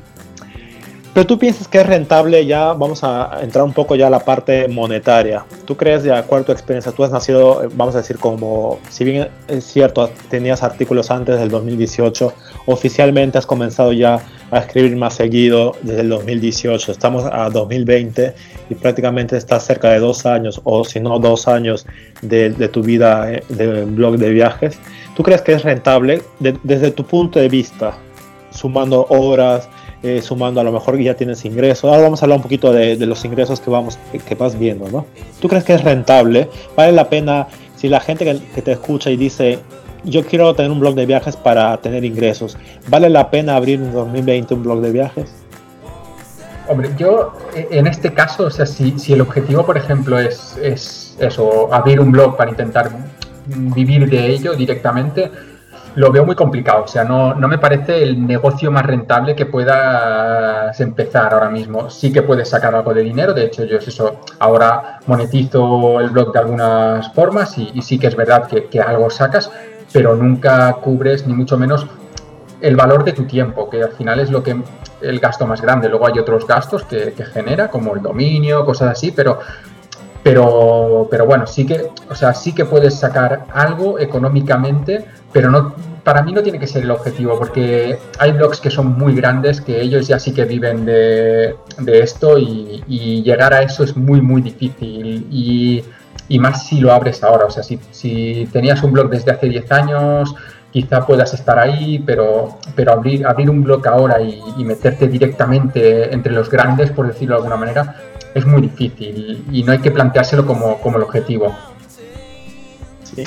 [1.16, 4.20] pero tú piensas que es rentable, ya vamos a entrar un poco ya a la
[4.20, 5.46] parte monetaria.
[5.64, 8.80] ¿Tú crees, de acuerdo a tu experiencia, tú has nacido, eh, vamos a decir, como,
[8.90, 12.34] si bien es cierto, tenías artículos antes del 2018,
[12.66, 14.20] oficialmente has comenzado ya
[14.52, 16.92] a escribir más seguido desde el 2018.
[16.92, 18.36] Estamos a 2020
[18.70, 21.88] y prácticamente estás cerca de dos años, o si no dos años
[22.24, 24.78] de, tu vida eh, de blog de viajes.
[25.16, 27.94] ¿Tú crees que es rentable desde tu punto de vista,
[28.52, 29.70] sumando horas?
[30.04, 31.86] Eh, sumando a lo mejor ya tienes ingresos.
[31.86, 35.06] Ahora vamos a hablar un poquito de, los ingresos que, vamos, que, vas viendo, ¿no?
[35.42, 36.50] ¿Tú crees que es rentable?
[36.76, 39.60] ¿Vale la pena si la gente que, te escucha y dice,
[40.04, 43.92] yo quiero tener un blog de viajes para tener ingresos, ¿vale la pena abrir en
[43.92, 45.34] 2020 un blog de viajes?
[46.68, 50.58] Hombre, yo e, en este caso, o sea, si, si el objetivo, por ejemplo, es,
[50.62, 52.92] es eso, abrir un blog para intentar
[53.48, 55.32] vivir de ello directamente,
[55.96, 56.84] lo veo muy complicado.
[56.84, 61.90] O sea, no, no, me parece el negocio más rentable que puedas empezar ahora mismo.
[61.90, 63.34] Sí que puedes sacar algo de dinero.
[63.34, 64.20] De hecho, yo es eso.
[64.40, 69.52] Ahora monetizo el blog de algunas formas y, sí que es verdad que, algo sacas,
[69.92, 71.88] pero nunca cubres ni mucho menos
[72.62, 74.56] el valor de tu tiempo, que al final es lo que
[75.02, 75.88] el gasto más grande.
[75.90, 79.40] Luego hay otros gastos que, que genera, como el dominio, cosas así, pero
[80.26, 85.76] pero, pero bueno, sí que, o sea, sí que puedes sacar algo económicamente, pero no,
[86.04, 89.62] para mí no tiene que ser el objetivo, porque hay blogs que son muy grandes,
[89.62, 94.42] que ellos ya sí que viven de, esto y, llegar a eso es muy, muy
[94.42, 95.28] difícil.
[95.30, 99.48] Y, más si lo abres ahora, o sea, si, si tenías un blog desde hace
[99.48, 100.34] 10 años,
[100.72, 106.12] quizá puedas estar ahí, pero, pero abrir, abrir un blog ahora y, y meterte directamente
[106.12, 107.96] entre los grandes, por decirlo de alguna manera,
[108.36, 111.56] es muy difícil y no hay que planteárselo como, el objetivo.
[113.02, 113.24] Sí.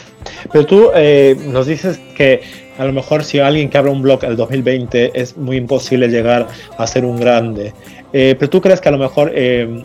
[0.53, 2.43] Pero tú eh, nos dices que
[2.79, 6.47] a lo mejor si alguien que abra un blog el 2020 es muy imposible llegar
[6.77, 7.73] a ser un grande.
[8.13, 9.83] Eh, pero tú crees que a lo mejor eh,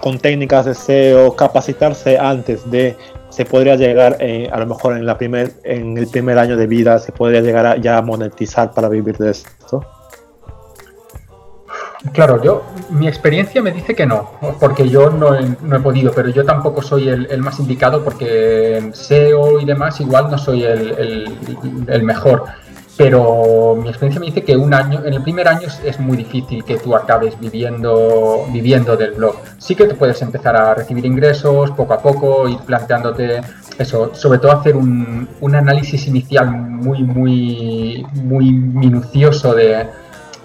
[0.00, 2.94] con técnicas de SEO, capacitarse antes de,
[3.30, 6.98] se podría llegar a lo mejor en, la primer, en el primer año de vida,
[6.98, 9.82] se podría llegar a, ya a monetizar para vivir de esto?
[12.12, 14.30] Claro, yo, mi experiencia me dice que no,
[14.60, 19.64] porque yo no he, podido, pero yo tampoco soy el, más indicado porque SEO y
[19.64, 22.44] demás igual no soy el, mejor.
[22.96, 26.64] Pero mi experiencia me dice que un año, en el primer año es, muy difícil
[26.64, 29.36] que tú acabes viviendo, viviendo del blog.
[29.58, 33.40] Sí que te puedes empezar a recibir ingresos poco a poco, ir planteándote
[33.78, 39.86] eso, sobre todo hacer un, un análisis inicial muy, muy, muy minucioso de,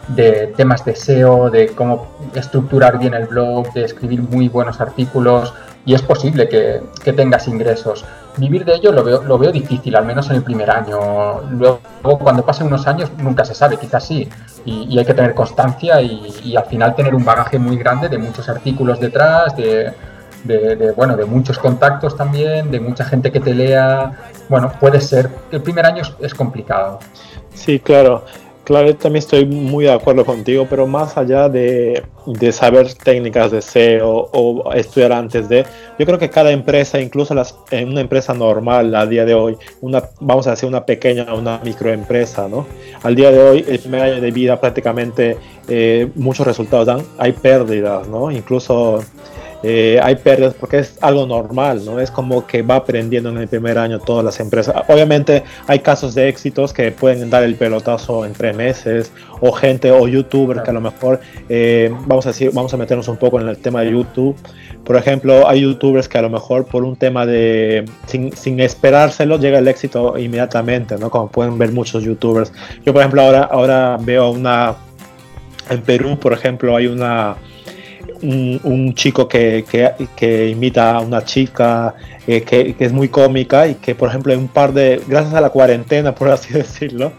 [0.10, 5.54] de temas de SEO, de cómo estructurar bien el blog, de escribir muy buenos artículos,
[5.86, 8.06] y es posible que, tengas ingresos.
[8.38, 11.42] Vivir de ello lo veo, lo veo difícil, al menos en el primer año.
[11.52, 11.80] Luego,
[12.20, 14.30] cuando pasen unos años, nunca se sabe, quizás sí.
[14.66, 18.48] Y, hay que tener constancia y, al final tener un bagaje muy grande de muchos
[18.48, 19.94] artículos detrás, de,
[20.96, 24.14] bueno, de muchos contactos también, de mucha gente que te lea.
[24.48, 25.30] Bueno, puede ser.
[25.52, 27.00] El primer año es complicado.
[27.54, 28.26] Sí, claro.
[28.64, 32.02] Claro, también estoy muy de acuerdo contigo, pero más allá de,
[32.54, 35.66] saber técnicas de SEO o estudiar antes de,
[36.00, 39.58] yo creo que cada empresa, incluso las, en una empresa normal a día de hoy,
[39.82, 42.66] una, vamos a decir una pequeña, una microempresa, ¿no?
[43.04, 47.34] Al día de hoy, el primer año de vida prácticamente eh, muchos resultados dan, hay
[47.34, 48.32] pérdidas, ¿no?
[48.32, 49.04] Incluso
[49.64, 52.00] eh, hay pérdidas porque es algo normal, ¿no?
[52.00, 54.76] Es como que va aprendiendo en el primer año todas las empresas.
[54.90, 59.90] Obviamente hay casos de éxitos que pueden dar el pelotazo en tres meses, o gente
[59.92, 63.40] o youtubers que a lo mejor, eh, vamos a decir, vamos a meternos un poco
[63.40, 64.36] en el tema de YouTube.
[64.84, 69.40] Por ejemplo, hay youtubers que a lo mejor por un tema de, sin, sin esperárselo,
[69.40, 71.10] llega el éxito inmediatamente, ¿no?
[71.10, 72.52] Como pueden ver muchos youtubers.
[72.86, 74.76] Yo, por ejemplo, ahora, ahora veo una,
[75.70, 77.38] en Perú, por ejemplo, hay una
[78.24, 79.66] un, chico que,
[80.16, 81.94] que, imita a una chica
[82.26, 85.42] eh, que, es muy cómica y que, por ejemplo, en un par de, gracias a
[85.42, 87.12] la cuarentena, por así decirlo,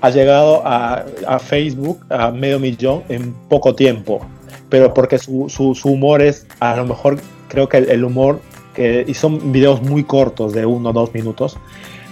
[0.00, 4.26] ha llegado a, a Facebook a medio millón en poco tiempo.
[4.68, 8.40] Pero porque su, su, humor es, a lo mejor, creo que el, humor,
[8.74, 11.58] que, y son videos muy cortos, de uno o dos minutos,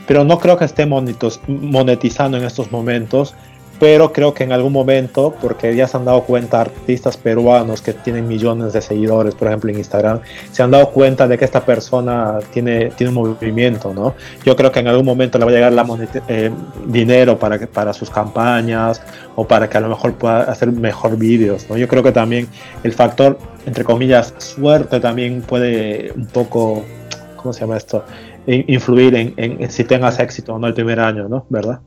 [0.07, 3.35] pero no creo que esté monetizando en estos momentos
[3.81, 7.95] pero creo que en algún momento, porque ya se han dado cuenta artistas peruanos que
[7.95, 10.21] tienen millones de seguidores, por ejemplo en Instagram,
[10.53, 14.15] se han dado cuenta de que esta persona tiene, tiene un movimiento, ¿no?
[14.45, 15.87] Yo creo que en algún momento le va a llegar la
[16.29, 16.51] eh,
[16.87, 19.03] dinero para, para sus campañas
[19.35, 21.79] o para que a lo mejor pueda hacer mejor vídeos, ¿no?
[21.79, 22.49] Yo creo que también
[22.85, 26.85] el factor, entre comillas, suerte también puede un poco,
[27.37, 28.05] ¿cómo se llama esto?
[28.47, 31.47] Influir en, en si tengas éxito o no el primer año, ¿no?
[31.49, 31.81] ¿Verdad?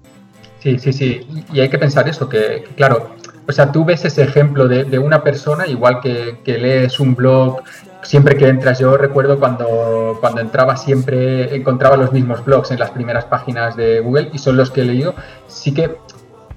[0.64, 1.28] Sí, sí, sí.
[1.52, 3.10] Y hay que pensar eso, que, claro,
[3.46, 7.62] o sea, tú ves ese ejemplo de, una persona, igual que, lees un blog,
[8.02, 12.92] siempre que entras, yo recuerdo cuando, cuando entraba siempre encontraba los mismos blogs en las
[12.92, 15.16] primeras páginas de Google y son los que he leído.
[15.48, 15.98] Sí que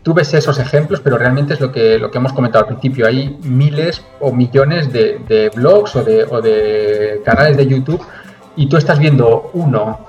[0.05, 3.09] tú ves esos ejemplos, pero realmente es lo que, lo que hemos comentado al principio.
[3.09, 8.07] Hay miles o millones de, blogs o de, o de canales de YouTube
[8.55, 10.07] y tú estás viendo uno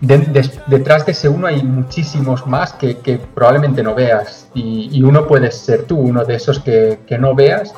[0.00, 4.48] detrás de ese uno hay muchísimos más que, probablemente no veas.
[4.54, 7.74] Y, uno puede ser tú, uno de esos que, no veas.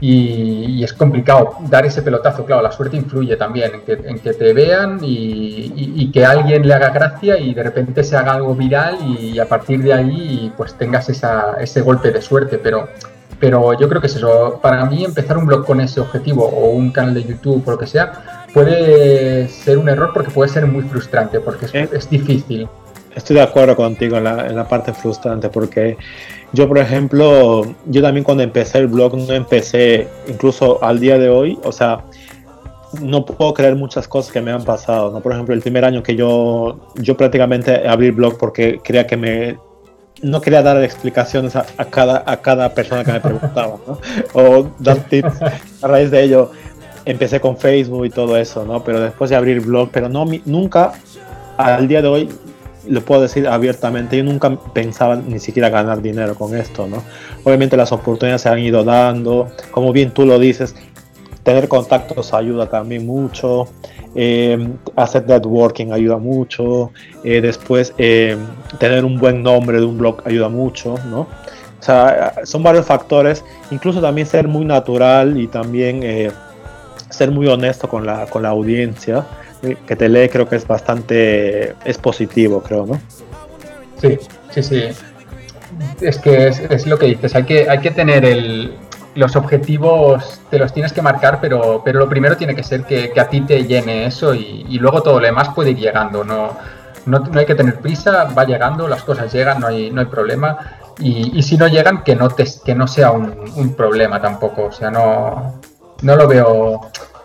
[0.00, 4.98] Y, es complicado dar ese pelotazo, claro, la suerte influye también en que, te vean
[5.02, 9.46] y, que alguien le haga gracia y de repente se haga algo viral y a
[9.46, 12.88] partir de ahí pues tengas ese golpe de suerte, pero
[13.40, 14.58] pero yo creo que es eso.
[14.60, 17.78] Para mí, empezar un blog con ese objetivo o un canal de YouTube o lo
[17.78, 22.68] que sea, puede ser un error porque puede ser muy frustrante, porque es, eh, difícil.
[23.14, 25.96] Estoy de acuerdo contigo en la, en la, parte frustrante, porque
[26.52, 31.28] yo, por ejemplo, yo también cuando empecé el blog, no empecé, incluso al día de
[31.28, 32.04] hoy, o sea,
[33.00, 35.10] no puedo creer muchas cosas que me han pasado.
[35.10, 35.20] ¿no?
[35.20, 39.16] Por ejemplo, el primer año que yo, yo prácticamente abrí el blog porque creía que
[39.16, 39.58] me
[40.20, 44.00] no quería dar explicaciones a, cada, a cada persona que me preguntaba, ¿no?
[44.32, 45.40] O dar tips.
[45.80, 46.50] A raíz de ello
[47.08, 48.84] empecé con Facebook y todo eso, ¿no?
[48.84, 50.92] Pero después de abrir blog, pero no, nunca,
[51.56, 52.28] al día de hoy,
[52.86, 57.02] lo puedo decir abiertamente, yo nunca pensaba ni siquiera ganar dinero con esto, ¿no?
[57.44, 60.74] Obviamente las oportunidades se han ido dando, como bien tú lo dices,
[61.42, 63.68] tener contactos ayuda también mucho,
[64.14, 66.92] eh, hacer networking ayuda mucho,
[67.24, 68.36] eh, después eh,
[68.78, 71.20] tener un buen nombre de un blog ayuda mucho, ¿no?
[71.20, 76.02] O sea, son varios factores, incluso también ser muy natural y también
[77.18, 79.26] ser muy honesto con la, con la audiencia
[79.60, 83.00] que te lee creo que es bastante, es positivo, creo, ¿no?
[84.00, 84.18] Sí,
[84.50, 84.82] sí, sí.
[86.00, 88.72] Es que es, es lo que dices, hay que, hay que tener el,
[89.18, 93.12] los objetivos te los tienes que marcar, pero, pero lo primero tiene que ser que,
[93.18, 96.22] a ti te llene eso y, luego todo lo demás puede ir llegando.
[96.22, 96.56] No,
[97.04, 100.56] no, hay que tener prisa, va llegando, las cosas llegan, no hay, no hay problema.
[101.00, 104.66] Y, si no llegan, que no, te, que no sea un, problema tampoco.
[104.66, 105.60] O sea, no,
[106.02, 106.80] no lo veo,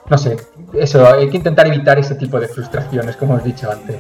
[0.10, 0.38] no sé,
[0.74, 3.98] eso, hay que intentar evitar ese tipo de frustraciones, como os he dicho antes.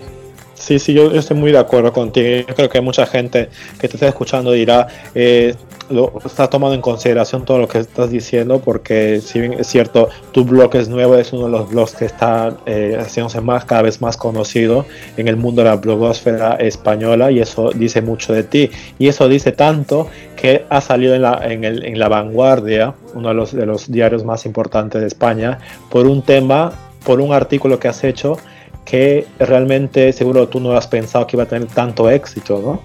[0.63, 2.45] Sí, sí, yo estoy muy de acuerdo contigo.
[2.47, 5.55] Yo creo que mucha gente que te está escuchando dirá, eh,
[5.89, 10.07] lo, está tomando en consideración todo lo que estás diciendo, porque si bien es cierto,
[10.31, 13.81] tu blog es nuevo, es uno de los blogs que está eh, haciéndose más, cada
[13.81, 14.85] vez más conocido
[15.17, 18.71] en el mundo de la blogosfera española, y eso dice mucho de ti.
[18.97, 20.07] Y eso dice tanto
[20.37, 23.91] que ha salido en la, en, el, en la vanguardia, uno de los, de los
[23.91, 25.59] diarios más importantes de España,
[25.89, 26.71] por un tema,
[27.03, 28.37] por un artículo que has hecho
[28.85, 32.81] que realmente seguro tú no has pensado que iba a tener tanto éxito, ¿no?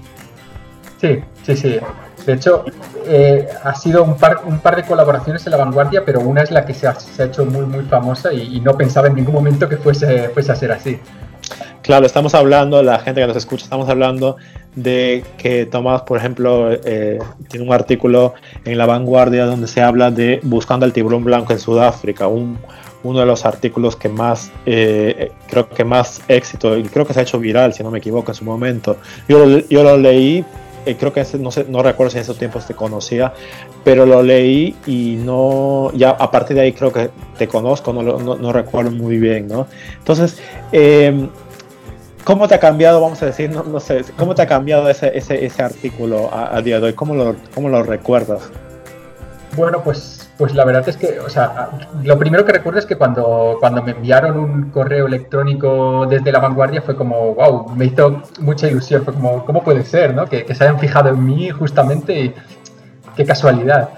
[1.01, 1.77] Sí, sí, sí.
[2.27, 2.65] De hecho,
[3.07, 6.51] eh, ha sido un par, un par de colaboraciones en la vanguardia, pero una es
[6.51, 9.15] la que se ha, se ha hecho muy, muy famosa y, y, no pensaba en
[9.15, 10.99] ningún momento que fuese, fuese a ser así.
[11.83, 14.37] Claro, estamos hablando, la gente que nos escucha, estamos hablando
[14.75, 17.19] de que Tomás, por ejemplo, eh,
[17.49, 18.35] tiene un artículo
[18.65, 22.59] en la vanguardia donde se habla de buscando el tiburón blanco en Sudáfrica, un,
[23.03, 27.21] uno de los artículos que más, eh, creo que más éxito, y creo que se
[27.21, 28.97] ha hecho viral, si no me equivoco, en su momento.
[29.29, 30.45] Yo, yo lo leí,
[30.87, 33.33] eh, creo que no, sé, no recuerdo si en esos tiempos te conocía,
[33.85, 38.03] pero lo leí y no, ya a partir de ahí creo que te conozco, no,
[38.03, 39.67] no, no recuerdo muy bien, ¿no?
[39.99, 40.39] Entonces,
[40.73, 41.29] eh,
[42.29, 45.17] ¿Cómo te ha cambiado, vamos a decir, no, no sé, cómo te ha cambiado ese,
[45.17, 46.93] ese, ese artículo a, a, día de hoy?
[46.93, 48.51] ¿Cómo lo, cómo lo recuerdas?
[49.57, 51.69] Bueno, pues, pues la verdad es que, o sea,
[52.05, 56.39] lo primero que recuerdo es que cuando, cuando me enviaron un correo electrónico desde la
[56.39, 60.27] vanguardia fue como, wow, me hizo mucha ilusión, fue como, ¿cómo puede ser, no?
[60.27, 62.35] Que, que se hayan fijado en mí justamente y
[63.17, 63.91] qué casualidad.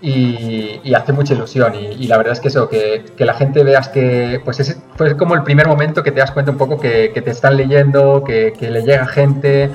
[0.00, 1.74] Y, y, hace mucha ilusión.
[1.74, 5.16] Y, la verdad es que eso, que, que, la gente veas que, pues ese fue
[5.16, 8.22] como el primer momento que te das cuenta un poco que, que te están leyendo,
[8.22, 9.70] que, le llega gente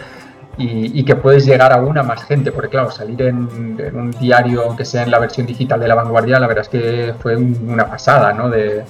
[0.59, 4.63] y, que puedes llegar aún a más gente, porque claro, salir en, en, un diario,
[4.63, 7.69] aunque sea en la versión digital de la vanguardia, la verdad es que fue un,
[7.69, 8.49] una pasada, ¿no?
[8.49, 8.83] De,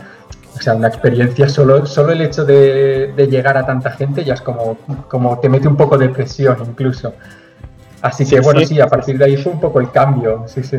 [0.55, 4.33] o sea, una experiencia, solo, solo el hecho de, de, llegar a tanta gente ya
[4.33, 7.13] es como, como te mete un poco de presión incluso.
[8.01, 10.45] Así que sí, bueno, sí, sí, a partir de ahí fue un poco el cambio,
[10.47, 10.77] sí, sí.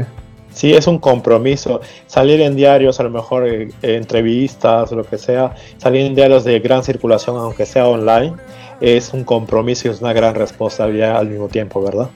[0.53, 1.81] Sí, es un compromiso.
[2.07, 6.59] Salir en diarios, a lo mejor eh, entrevistas lo que sea, salir en diarios de
[6.59, 8.35] gran circulación, aunque sea online,
[8.81, 12.09] es un compromiso y es una gran responsabilidad al mismo tiempo, ¿verdad?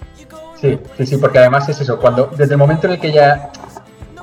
[0.60, 3.50] Sí, sí, sí, porque además es eso, cuando desde el momento en el que ya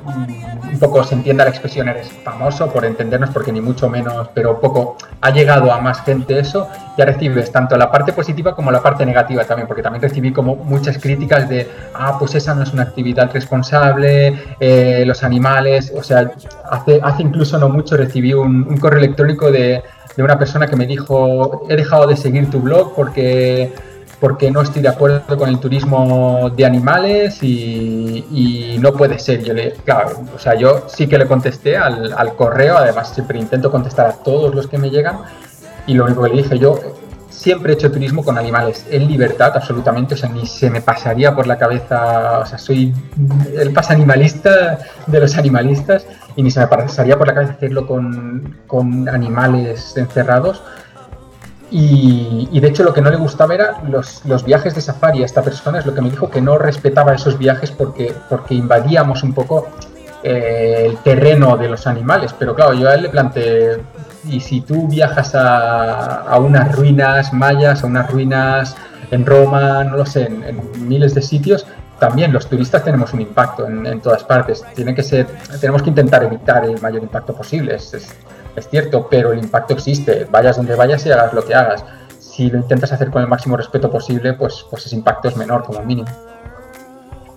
[0.06, 4.60] un poco se entienda la expresión eres famoso por entendernos porque ni mucho menos pero
[4.60, 6.68] poco ha llegado a más gente eso
[6.98, 10.56] ya recibes tanto la parte positiva como la parte negativa también porque también recibí como
[10.56, 16.02] muchas críticas de ah pues esa no es una actividad responsable eh, los animales o
[16.02, 16.32] sea
[16.72, 19.84] hace, hace incluso no mucho recibí un correo electrónico de,
[20.16, 23.72] de una persona que me dijo he dejado de seguir tu blog porque
[24.22, 29.44] porque no estoy de acuerdo con el turismo de animales y, no puede ser.
[29.44, 33.72] Yo le, claro, o sea, yo sí que le contesté al, correo, además siempre intento
[33.72, 35.18] contestar a todos los que me llegan
[35.88, 36.80] y lo único que le dije, yo
[37.30, 41.36] siempre he hecho turismo con animales, en libertad absolutamente, o sea, ni se me pasaría
[41.36, 42.94] por la cabeza, o sea, soy
[43.58, 46.06] el pas animalista de los animalistas
[46.36, 50.62] y ni se me pasaría por la cabeza hacerlo con, con animales encerrados
[51.72, 55.24] y, y, de hecho lo que no le gustaba era los, los, viajes de safari
[55.24, 58.56] a esta persona, es lo que me dijo que no respetaba esos viajes porque, porque
[58.56, 59.70] invadíamos un poco
[60.22, 62.36] eh, el terreno de los animales.
[62.38, 63.78] Pero claro, yo a él le planteé,
[64.28, 68.76] y si tú viajas a, a unas ruinas mayas, a unas ruinas
[69.10, 71.66] en Roma, no lo sé, en, en miles de sitios,
[72.02, 74.66] también los turistas tenemos un impacto en, todas partes.
[74.74, 75.28] Tiene que ser,
[75.60, 77.76] tenemos que intentar evitar el mayor impacto posible.
[77.76, 78.10] Es,
[78.72, 80.26] cierto, pero el impacto existe.
[80.32, 81.86] Vayas donde vayas y hagas lo que hagas.
[82.20, 85.64] Si lo intentas hacer con el máximo respeto posible, pues, pues ese impacto es menor
[85.64, 86.10] como mínimo.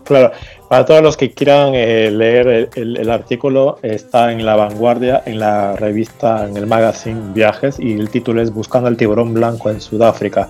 [0.05, 0.33] Claro,
[0.71, 5.41] para todos los que quieran eh, leer el, el, artículo, está en la vanguardia, en
[5.41, 9.83] la revista, en el magazine Viajes, y el título es Buscando el tiburón blanco en
[9.83, 10.49] Sudáfrica.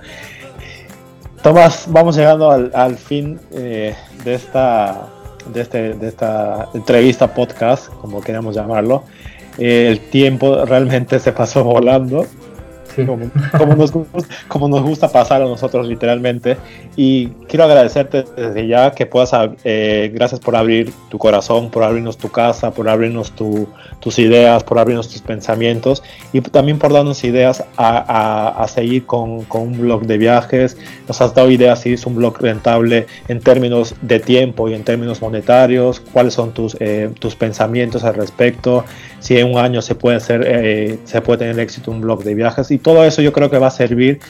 [1.44, 5.08] Tomás, vamos llegando al, al fin eh, de, esta,
[5.52, 9.04] de, este, de esta entrevista podcast, como queramos llamarlo.
[9.58, 12.24] Eh, el tiempo realmente se pasó volando.
[12.94, 13.92] Como, como, nos,
[14.48, 16.56] como, nos, gusta pasar a nosotros literalmente.
[16.96, 19.32] Y quiero agradecerte desde ya que puedas,
[19.64, 23.68] eh, gracias por abrir tu corazón, por abrirnos tu casa, por abrirnos tu,
[24.00, 29.06] tus ideas, por abrirnos tus pensamientos y también por darnos ideas a, a, a seguir
[29.06, 30.76] con, con, un blog de viajes.
[31.08, 34.84] Nos has dado ideas si es un blog rentable en términos de tiempo y en
[34.84, 38.84] términos monetarios, cuáles son tus, eh, tus pensamientos al respecto,
[39.24, 42.34] si en un año se puede, hacer, eh, se puede tener éxito un blog de
[42.34, 44.20] viajes y todo eso yo creo que va a servir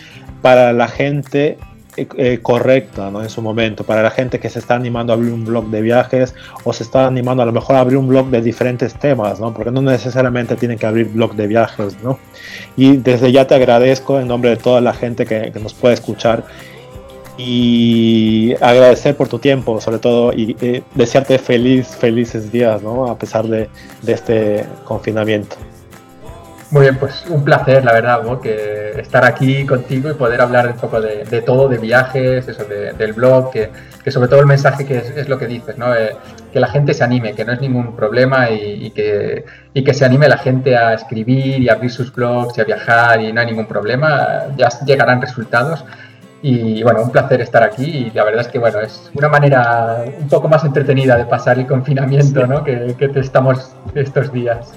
[0.40, 1.58] para la gente
[1.96, 3.20] eh, correcta ¿no?
[3.20, 5.82] en su momento para la gente que se está animando a abrir un blog de
[5.82, 6.32] viajes
[6.62, 9.52] o se está animando a lo mejor a abrir un blog de diferentes temas, ¿no?
[9.52, 11.96] porque no necesariamente tienen que abrir blog de viajes.
[12.00, 12.20] ¿no?
[12.76, 16.44] Y desde ya te agradezco en nombre de toda la gente que nos puede escuchar
[17.36, 23.06] y agradecer por tu tiempo, sobre todo, y eh, desearte feliz, felices días, ¿no?
[23.06, 23.68] A pesar de,
[24.06, 25.56] este confinamiento.
[26.70, 28.40] Muy bien, pues un placer, la verdad, ¿no?
[28.40, 32.92] que estar aquí contigo y poder hablar un poco de, todo, de viajes, eso, de,
[32.94, 33.70] del blog, que,
[34.02, 35.94] que, sobre todo el mensaje que es, lo que dices, ¿no?
[35.94, 36.16] Eh,
[36.52, 39.94] que la gente se anime, que no es ningún problema y, y, que, y que
[39.94, 43.40] se anime la gente a escribir y abrir sus blogs y a viajar y no
[43.40, 45.84] hay ningún problema, ya llegarán resultados.
[46.46, 50.04] Y bueno, un placer estar aquí y la verdad es que bueno, es una manera
[50.20, 52.46] un poco más entretenida de pasar el confinamiento sí.
[52.46, 52.62] ¿no?
[52.62, 54.74] que, que estamos estos días.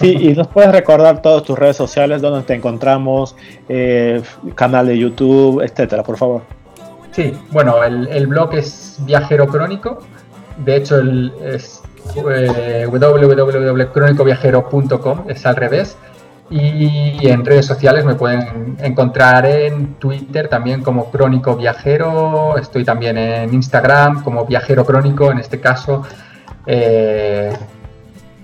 [0.00, 3.36] Sí, y nos puedes recordar todas tus redes sociales, donde te encontramos,
[3.68, 4.20] eh,
[4.56, 6.42] canal de YouTube, etcétera, por favor.
[7.12, 10.00] Sí, bueno, el, el blog es Viajero Crónico.
[10.58, 11.82] De hecho, el, es
[12.16, 15.96] eh, www.cronicoviajero.com, es al revés.
[16.48, 23.18] Y en redes sociales me pueden encontrar en Twitter también como Crónico Viajero, estoy también
[23.18, 26.02] en Instagram como Viajero Crónico en este caso,
[26.66, 27.52] eh,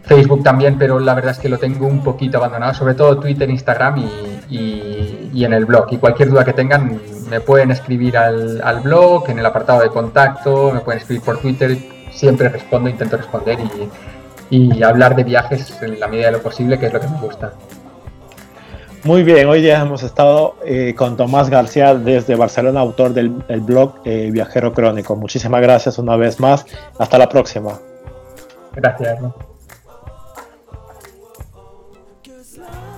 [0.02, 3.48] Facebook también, pero la verdad es que lo tengo un poquito abandonado, sobre todo Twitter,
[3.48, 4.04] Instagram
[4.50, 5.86] y, en el blog.
[5.92, 7.00] Y cualquier duda que tengan
[7.30, 11.38] me pueden escribir al, al, blog, en el apartado de contacto, me pueden escribir por
[11.38, 11.78] Twitter,
[12.10, 13.58] siempre respondo, intento responder
[14.50, 17.08] y, y hablar de viajes en la medida de lo posible, que es lo que
[17.08, 17.52] me gusta.
[19.04, 23.30] Muy bien, hoy ya hemos estado eh, con Tomás García desde Barcelona, autor del
[23.62, 25.16] blog eh, Viajero Crónico.
[25.16, 26.64] Muchísimas gracias una vez más.
[26.98, 27.80] Hasta la próxima.
[28.76, 29.18] Gracias.